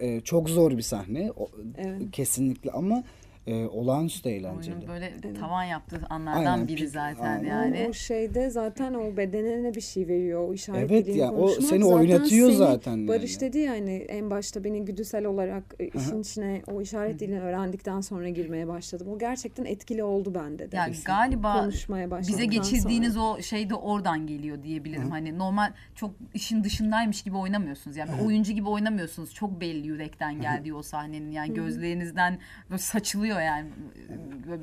e, 0.00 0.20
çok 0.20 0.48
zor 0.50 0.70
bir 0.76 0.82
sahne. 0.82 1.30
O- 1.36 1.50
Evet. 1.78 2.02
Kesinlikle 2.12 2.70
ama 2.70 3.04
e, 3.46 3.64
olağanüstü 3.66 4.28
eğlenceli. 4.28 4.74
Oyunun 4.74 4.88
böyle 4.88 5.34
tavan 5.40 5.64
yaptığı 5.64 6.00
anlardan 6.10 6.44
Aynen, 6.52 6.68
biri 6.68 6.88
zaten 6.88 7.36
aynen. 7.36 7.48
yani. 7.48 7.86
O 7.90 7.92
şeyde 7.92 8.50
zaten 8.50 8.94
o 8.94 9.16
bedenine 9.16 9.74
bir 9.74 9.80
şey 9.80 10.08
veriyor. 10.08 10.48
O 10.48 10.54
işaret 10.54 10.90
Evet 10.90 11.16
ya, 11.16 11.32
o 11.32 11.48
seni 11.48 11.62
zaten 11.64 11.80
oynatıyor 11.82 12.48
seni- 12.48 12.56
zaten 12.58 13.08
Barış 13.08 13.32
yani. 13.32 13.40
dedi 13.40 13.58
yani 13.58 13.92
en 13.94 14.30
başta 14.30 14.64
beni 14.64 14.84
güdüsel 14.84 15.24
olarak 15.24 15.62
e, 15.80 15.88
işin 15.88 16.20
içine 16.20 16.62
o 16.72 16.80
işaret 16.82 17.20
dilini 17.20 17.40
öğrendikten 17.40 18.00
sonra 18.00 18.28
girmeye 18.28 18.68
başladım. 18.68 19.06
O 19.10 19.18
gerçekten 19.18 19.64
etkili 19.64 20.02
oldu 20.04 20.34
bende 20.34 20.72
de. 20.72 20.76
Yani 20.76 20.94
galiba 21.04 21.60
Konuşmaya 21.60 22.20
bize 22.20 22.46
geçirdiğiniz 22.46 23.14
sonra. 23.14 23.24
o 23.38 23.42
şey 23.42 23.70
de 23.70 23.74
oradan 23.74 24.26
geliyor 24.26 24.62
diyebilirim. 24.62 25.10
Hani 25.10 25.38
normal 25.38 25.72
çok 25.94 26.10
işin 26.34 26.64
dışındaymış 26.64 27.22
gibi 27.22 27.36
oynamıyorsunuz. 27.36 27.96
Yani 27.96 28.10
bir 28.20 28.26
oyuncu 28.26 28.52
gibi 28.52 28.68
oynamıyorsunuz. 28.68 29.34
Çok 29.34 29.60
belli 29.60 29.86
yürekten 29.86 30.40
geldiği 30.40 30.74
o 30.74 30.82
sahnenin. 30.82 31.30
Yani 31.30 31.54
gözlerinizden 31.54 32.38
böyle 32.70 32.78
saçılıyor 32.82 33.33
yani. 33.40 33.68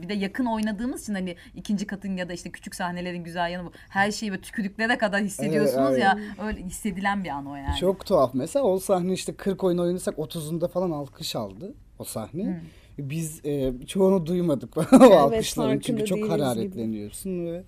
Bir 0.02 0.10
de 0.10 0.14
yakın 0.14 0.46
oynadığımız 0.46 1.02
için 1.02 1.14
hani 1.14 1.36
ikinci 1.56 1.88
katın 1.88 2.18
ya 2.18 2.30
da 2.30 2.34
işte 2.34 2.52
küçük 2.52 2.76
sahnelerin 2.76 3.24
güzel 3.24 3.52
yanı 3.52 3.66
bu. 3.66 3.72
Her 3.90 4.12
şeyi 4.12 4.32
böyle 4.32 4.42
tükürüklere 4.42 4.98
kadar 4.98 5.22
hissediyorsunuz 5.22 5.92
Evet, 5.92 6.02
ya. 6.02 6.20
Öyle 6.46 6.62
hissedilen 6.64 7.24
bir 7.24 7.30
an 7.30 7.46
o 7.46 7.56
yani. 7.56 7.76
Çok 7.80 8.06
tuhaf. 8.06 8.34
Mesela 8.34 8.66
o 8.66 8.80
sahne 8.80 9.14
işte 9.14 9.34
40 9.34 9.64
oyun 9.64 9.78
oynasak 9.78 10.18
30'unda 10.18 10.68
falan 10.68 10.92
alkış 10.92 11.36
aldı 11.36 11.74
o 12.00 12.04
sahne. 12.04 12.62
Biz 12.98 13.46
e, 13.46 13.74
çoğunu 13.88 14.26
duymadık 14.26 14.78
o 14.94 15.18
alkışların 15.18 15.80
çünkü 15.80 16.06
çok 16.06 16.18
değiliz 16.18 16.34
gibi. 16.34 16.44
hararetleniyorsun 16.44 17.46
ve 17.46 17.64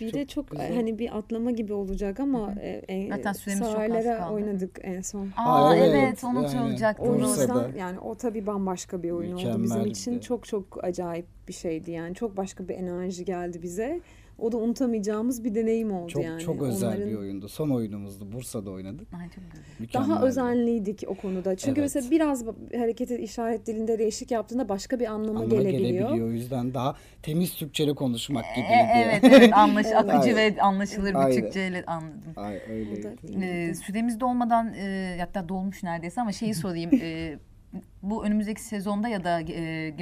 Bir 0.00 0.12
de 0.12 0.26
çok 0.26 0.50
güzel. 0.50 0.74
hani 0.74 0.98
bir 0.98 1.18
atlama 1.18 1.50
gibi 1.50 1.72
olacak 1.72 2.20
ama 2.20 2.54
e, 2.60 2.82
e, 2.88 3.08
Zaten 3.08 3.32
süremiz 3.32 3.72
çok 3.72 4.30
oynadık 4.32 4.78
en 4.82 5.00
son. 5.00 5.28
Aa 5.36 5.68
Aa, 5.68 5.76
evet, 5.76 5.94
evet, 5.94 6.24
onu 6.24 6.48
söyleyecektim. 6.48 7.06
O 7.06 7.16
yüzden 7.18 7.72
yani 7.78 7.98
o 7.98 8.14
tabii 8.14 8.46
bambaşka 8.46 9.02
bir 9.02 9.10
oyun 9.10 9.32
oldu 9.32 9.38
bizim 9.38 9.60
Mükemmeldi. 9.60 9.88
için. 9.88 10.18
Çok 10.18 10.46
çok 10.46 10.84
acayip 10.84 11.26
bir 11.48 11.52
şeydi 11.52 11.90
yani. 11.90 12.14
Çok 12.14 12.36
başka 12.36 12.68
bir 12.68 12.74
enerji 12.74 13.24
geldi 13.24 13.62
bize. 13.62 14.00
O 14.38 14.52
da 14.52 14.56
unutamayacağımız 14.56 15.44
bir 15.44 15.54
deneyim 15.54 15.92
oldu 15.92 16.08
çok 16.12 16.24
yani. 16.24 16.42
çok 16.42 16.62
özel 16.62 16.88
Onların 16.88 17.08
bir 17.10 17.14
oyundu. 17.14 17.48
Son 17.48 17.70
oyunumuzdu. 17.70 18.32
Bursa'da 18.32 18.70
oynadık. 18.70 19.08
Ay 19.20 19.28
çok 19.30 19.44
güzel. 19.52 19.94
Daha 19.94 20.22
özenliydik 20.26 21.04
o 21.06 21.14
konuda. 21.14 21.56
Çünkü 21.56 21.80
Evet. 21.80 21.94
mesela 21.94 22.10
biraz 22.10 22.44
hareketi 22.76 23.16
işaret 23.16 23.66
dilinde 23.66 23.98
değişik 23.98 24.30
yaptığında 24.30 24.68
başka 24.68 25.00
bir 25.00 25.06
anlama, 25.06 25.40
Anlama 25.40 25.62
gelebiliyor. 25.62 25.80
gelebiliyor. 26.00 26.28
O 26.28 26.30
yüzden 26.32 26.74
daha 26.74 26.96
temiz 27.22 27.54
Türkçe'de 27.54 27.94
konuşmak 27.94 28.44
gibiydi. 28.56 28.72
E, 28.72 28.98
evet 29.04 29.24
evet 29.24 29.52
anlaş, 29.56 29.86
akıcı 29.86 30.36
ve 30.36 30.56
anlaşılır 30.60 31.10
bir 31.10 31.14
Aynen. 31.14 31.40
Türkçeyle 31.40 31.84
anladım. 31.86 32.32
Ay 32.36 32.58
iyiydi. 32.70 33.16
Ee, 33.44 33.74
süremiz 33.74 34.20
dolmadan 34.20 34.74
e, 34.74 35.16
hatta 35.20 35.48
dolmuş 35.48 35.82
neredeyse 35.82 36.20
ama 36.20 36.32
şeyi 36.32 36.54
sorayım. 36.54 36.90
e, 37.02 37.38
bu 38.02 38.24
önümüzdeki 38.24 38.62
sezonda 38.62 39.08
ya 39.08 39.24
da 39.24 39.40
e, 39.40 39.94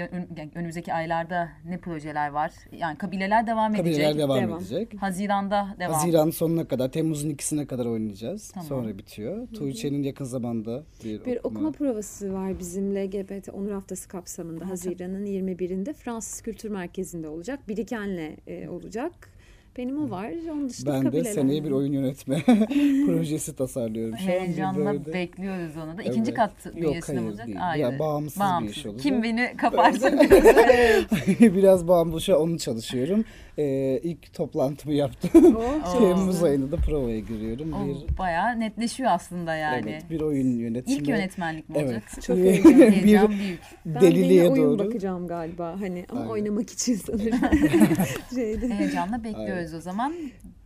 önümüzdeki 0.55 0.95
aylarda 0.95 1.49
ne 1.65 1.79
projeler 1.79 2.29
var? 2.29 2.53
Yani 2.73 2.99
kabileler 2.99 3.47
devam 3.47 3.73
Kabileler 3.73 4.01
edecek. 4.01 4.19
devam, 4.19 4.41
Devam. 4.43 4.59
edecek. 4.59 4.95
Haziranda 5.03 5.77
devam. 5.79 5.93
Haziran 5.95 6.31
sonuna 6.31 6.69
kadar, 6.69 6.91
Temmuz'un 6.93 7.31
ikisine 7.31 7.67
kadar 7.67 7.87
oynayacağız. 7.87 8.51
Tamam. 8.51 8.67
Sonra 8.69 8.99
bitiyor. 8.99 9.47
Tuğçe'nin 9.47 10.03
yakın 10.03 10.25
zamanda 10.25 10.85
bir, 11.05 11.25
Bir 11.25 11.39
okuma 11.43 11.73
provası 11.73 12.33
var 12.33 12.59
bizim 12.59 12.95
LGBT 12.97 13.49
Onur 13.49 13.73
Haftası 13.73 14.09
kapsamında. 14.09 14.69
Haziran'ın 14.69 15.27
21'inde 15.27 15.93
Fransız 15.93 16.43
Kültür 16.43 16.71
Merkezi'nde 16.71 17.29
olacak. 17.29 17.69
Biriken'le 17.69 18.37
e, 18.47 18.69
olacak. 18.69 19.13
Benim 19.79 20.05
o 20.05 20.11
var. 20.11 20.31
Onun 20.53 20.69
dışında 20.69 20.93
Ben 20.93 21.13
de 21.13 21.25
seneye 21.25 21.65
bir 21.65 21.71
oyun 21.71 21.93
yönetme 21.93 22.43
projesi 23.07 23.57
tasarlıyorum. 23.57 24.19
Şu 24.19 24.27
Heyecanla 24.27 24.93
böyle- 24.93 25.13
bekliyoruz 25.13 25.77
onu 25.85 25.99
da. 25.99 26.03
İkinci 26.03 26.31
Evet. 26.31 26.35
kat 26.35 26.51
Yok, 26.67 26.77
bünyesinde 26.77 27.17
hayır 27.19 27.29
olacak. 27.31 27.47
değil. 27.47 27.59
Ayrı. 27.71 27.83
Ya, 27.83 27.99
bağımsız 27.99 28.43
bir 28.63 28.69
iş 28.69 28.87
olacak. 28.87 29.03
Kim 29.03 29.23
beni. 29.23 29.41
Evet. 30.75 31.41
Biraz 31.41 31.89
bağımlı 31.89 32.21
şu 32.21 32.35
onu 32.35 32.59
çalışıyorum. 32.59 33.25
Ee, 33.59 34.01
ilk 34.03 34.35
toplantımı 34.35 34.95
yaptım. 34.95 35.57
Oh, 35.57 35.93
Temmuz 35.99 36.43
ayında 36.43 36.73
da 36.73 36.77
provaya 36.77 37.19
giriyorum. 37.19 37.73
O 37.73 37.87
bir 37.87 38.19
bayağı 38.19 38.61
netleşiyor 38.61 39.11
aslında 39.11 39.55
yani. 39.55 39.91
evet, 39.91 40.11
bir 40.11 40.21
oyun 40.21 40.59
yönetimi. 40.59 40.97
İlk 40.97 41.09
yönetmenlik 41.09 41.69
mi 41.69 41.77
olacak? 41.77 42.03
Evet. 42.15 42.25
Çok 42.25 42.37
bir, 42.37 42.43
heyecanlı. 42.45 42.91
Heyecan 42.91 43.31
bir 43.31 43.39
büyük. 43.39 43.61
Ben 43.87 44.01
deliliğe 44.03 44.45
de 44.45 44.49
oyun 44.51 44.79
doğru. 44.79 44.87
bakacağım 44.87 45.29
galiba 45.29 45.81
hani 45.81 46.07
ama 46.09 46.21
Aynen. 46.21 46.33
oynamak 46.33 46.71
için 46.71 46.95
sanırım. 46.95 47.39
Heyecanla 48.71 49.25
bekliyoruz 49.25 49.75
o 49.75 49.81
zaman. 49.81 50.15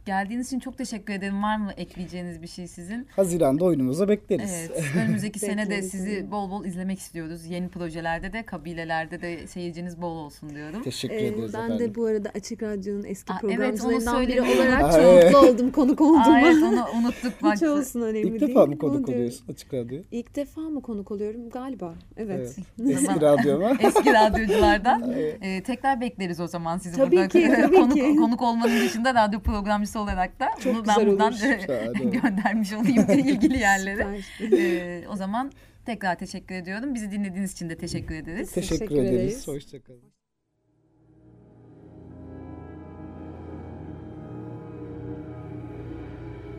Geldiğiniz 0.09 0.47
için 0.47 0.59
çok 0.59 0.79
teşekkür 0.79 1.13
ederim. 1.13 1.43
Var 1.43 1.57
mı 1.57 1.73
ekleyeceğiniz 1.77 2.43
bir 2.43 2.47
şey 2.47 2.67
sizin? 2.67 3.07
Haziran'da 3.17 3.65
oyunumuza 3.65 4.09
bekleriz. 4.09 4.71
Evet. 4.71 4.85
Önümüzdeki 4.97 5.39
sene 5.49 5.71
de 5.71 5.83
sizi 5.83 6.31
bol 6.31 6.51
bol 6.51 6.65
izlemek 6.65 6.99
istiyoruz. 6.99 7.47
Yeni 7.47 7.69
projelerde 7.69 8.33
de, 8.33 8.43
kabilelerde 8.43 9.23
de 9.23 9.47
seyirciniz 9.47 10.01
bol 10.03 10.17
olsun 10.17 10.51
diyorum. 10.55 10.83
Teşekkür 10.83 11.15
Ee, 11.15 11.27
ederiz 11.27 11.55
ben 11.55 11.65
efendim. 11.65 11.79
de 11.79 11.95
bu 11.95 12.05
arada 12.05 12.31
Açık 12.35 12.63
Radyo'nun 12.63 13.05
eski 13.05 13.33
Aa, 13.33 13.39
evet, 13.43 13.57
programcılarından 13.57 14.23
biri 14.23 14.33
söylemeyi 14.33 14.57
olarak 14.61 14.93
çok 14.93 15.01
evet. 15.01 15.25
mutlu 15.35 15.49
oldum 15.49 15.71
konuk 15.73 16.01
olduğuma. 16.01 16.35
Aa, 16.35 16.41
evet 16.41 16.63
onu 16.63 16.85
unuttuk 16.99 17.43
bak. 17.43 17.55
Hiç 17.57 17.63
olsun 17.63 18.01
önemli 18.01 18.21
İlk 18.21 18.41
değil. 18.41 18.51
defa 18.51 18.67
mı 18.67 18.73
Onu 18.73 18.79
konuk 18.79 18.95
diyorum. 19.07 19.15
oluyorsun 19.15 19.45
Açık 19.53 19.75
Radyo? 19.75 20.03
İlk 20.13 20.37
defa 20.37 20.61
mı 20.61 20.83
konuk 20.83 21.11
oluyorum? 21.11 21.51
Galiba. 21.51 21.95
Evet. 22.17 22.57
Evet. 22.79 22.91
Eski 23.03 23.21
radyo 23.21 23.55
ama. 23.57 23.71
Eski 23.81 24.13
radyoculardan. 24.13 25.13
Ee, 25.43 25.63
tekrar 25.63 26.01
bekleriz 26.01 26.41
o 26.41 26.47
zaman 26.47 26.79
sizi 26.79 26.97
Tabii 26.97 27.17
burada. 27.17 27.29
ki, 27.29 27.53
tabii 27.57 27.77
konuk, 27.77 27.93
ki. 27.93 28.17
konuk 28.17 28.43
olmanın 28.43 28.81
dışında 28.81 29.15
radyo 29.15 29.41
programcısı 29.41 29.98
olarak 29.99 30.41
da 30.41 30.49
Çok 30.61 30.75
bunu 30.75 30.87
ben 30.87 31.07
buradan 31.07 31.33
göndermiş 32.11 32.73
olayım 32.73 33.11
ilgili 33.11 33.59
yerlere. 33.69 34.21
Ee, 34.41 35.09
o 35.09 35.17
zaman 35.17 35.53
tekrar 35.87 36.19
teşekkür 36.19 36.55
ediyorum. 36.55 36.95
Bizi 36.95 37.11
dinlediğiniz 37.11 37.53
için 37.53 37.71
de 37.71 37.79
teşekkür 37.79 38.15
ederiz. 38.15 38.53
Teşekkür, 38.53 38.79
Teşekkür 38.79 39.03
ederiz. 39.03 39.15
ederiz. 39.15 39.49
Hoşçakalın. 39.49 40.13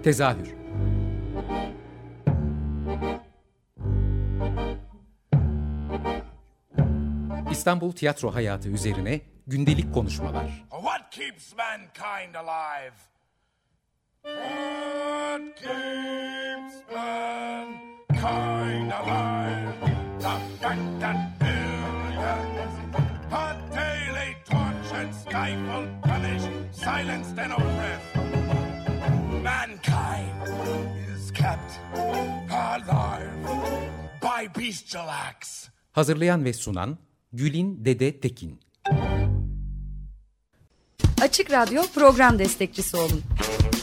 Tezahür 0.03 0.53
İstanbul 7.51 7.91
tiyatro 7.91 8.33
hayatı 8.35 8.69
üzerine 8.69 9.21
gündelik 9.47 9.93
konuşmalar. 9.93 10.65
What 10.71 11.09
keeps 11.11 11.53
mankind 11.57 12.35
alive? 12.35 12.95
Hazırlayan 35.91 36.45
ve 36.45 36.53
sunan 36.53 36.97
Gülin 37.33 37.85
Dede 37.85 38.19
Tekin. 38.19 38.59
Açık 41.21 41.51
Radyo 41.51 41.83
program 41.95 42.39
destekçisi 42.39 42.97
olun. 42.97 43.23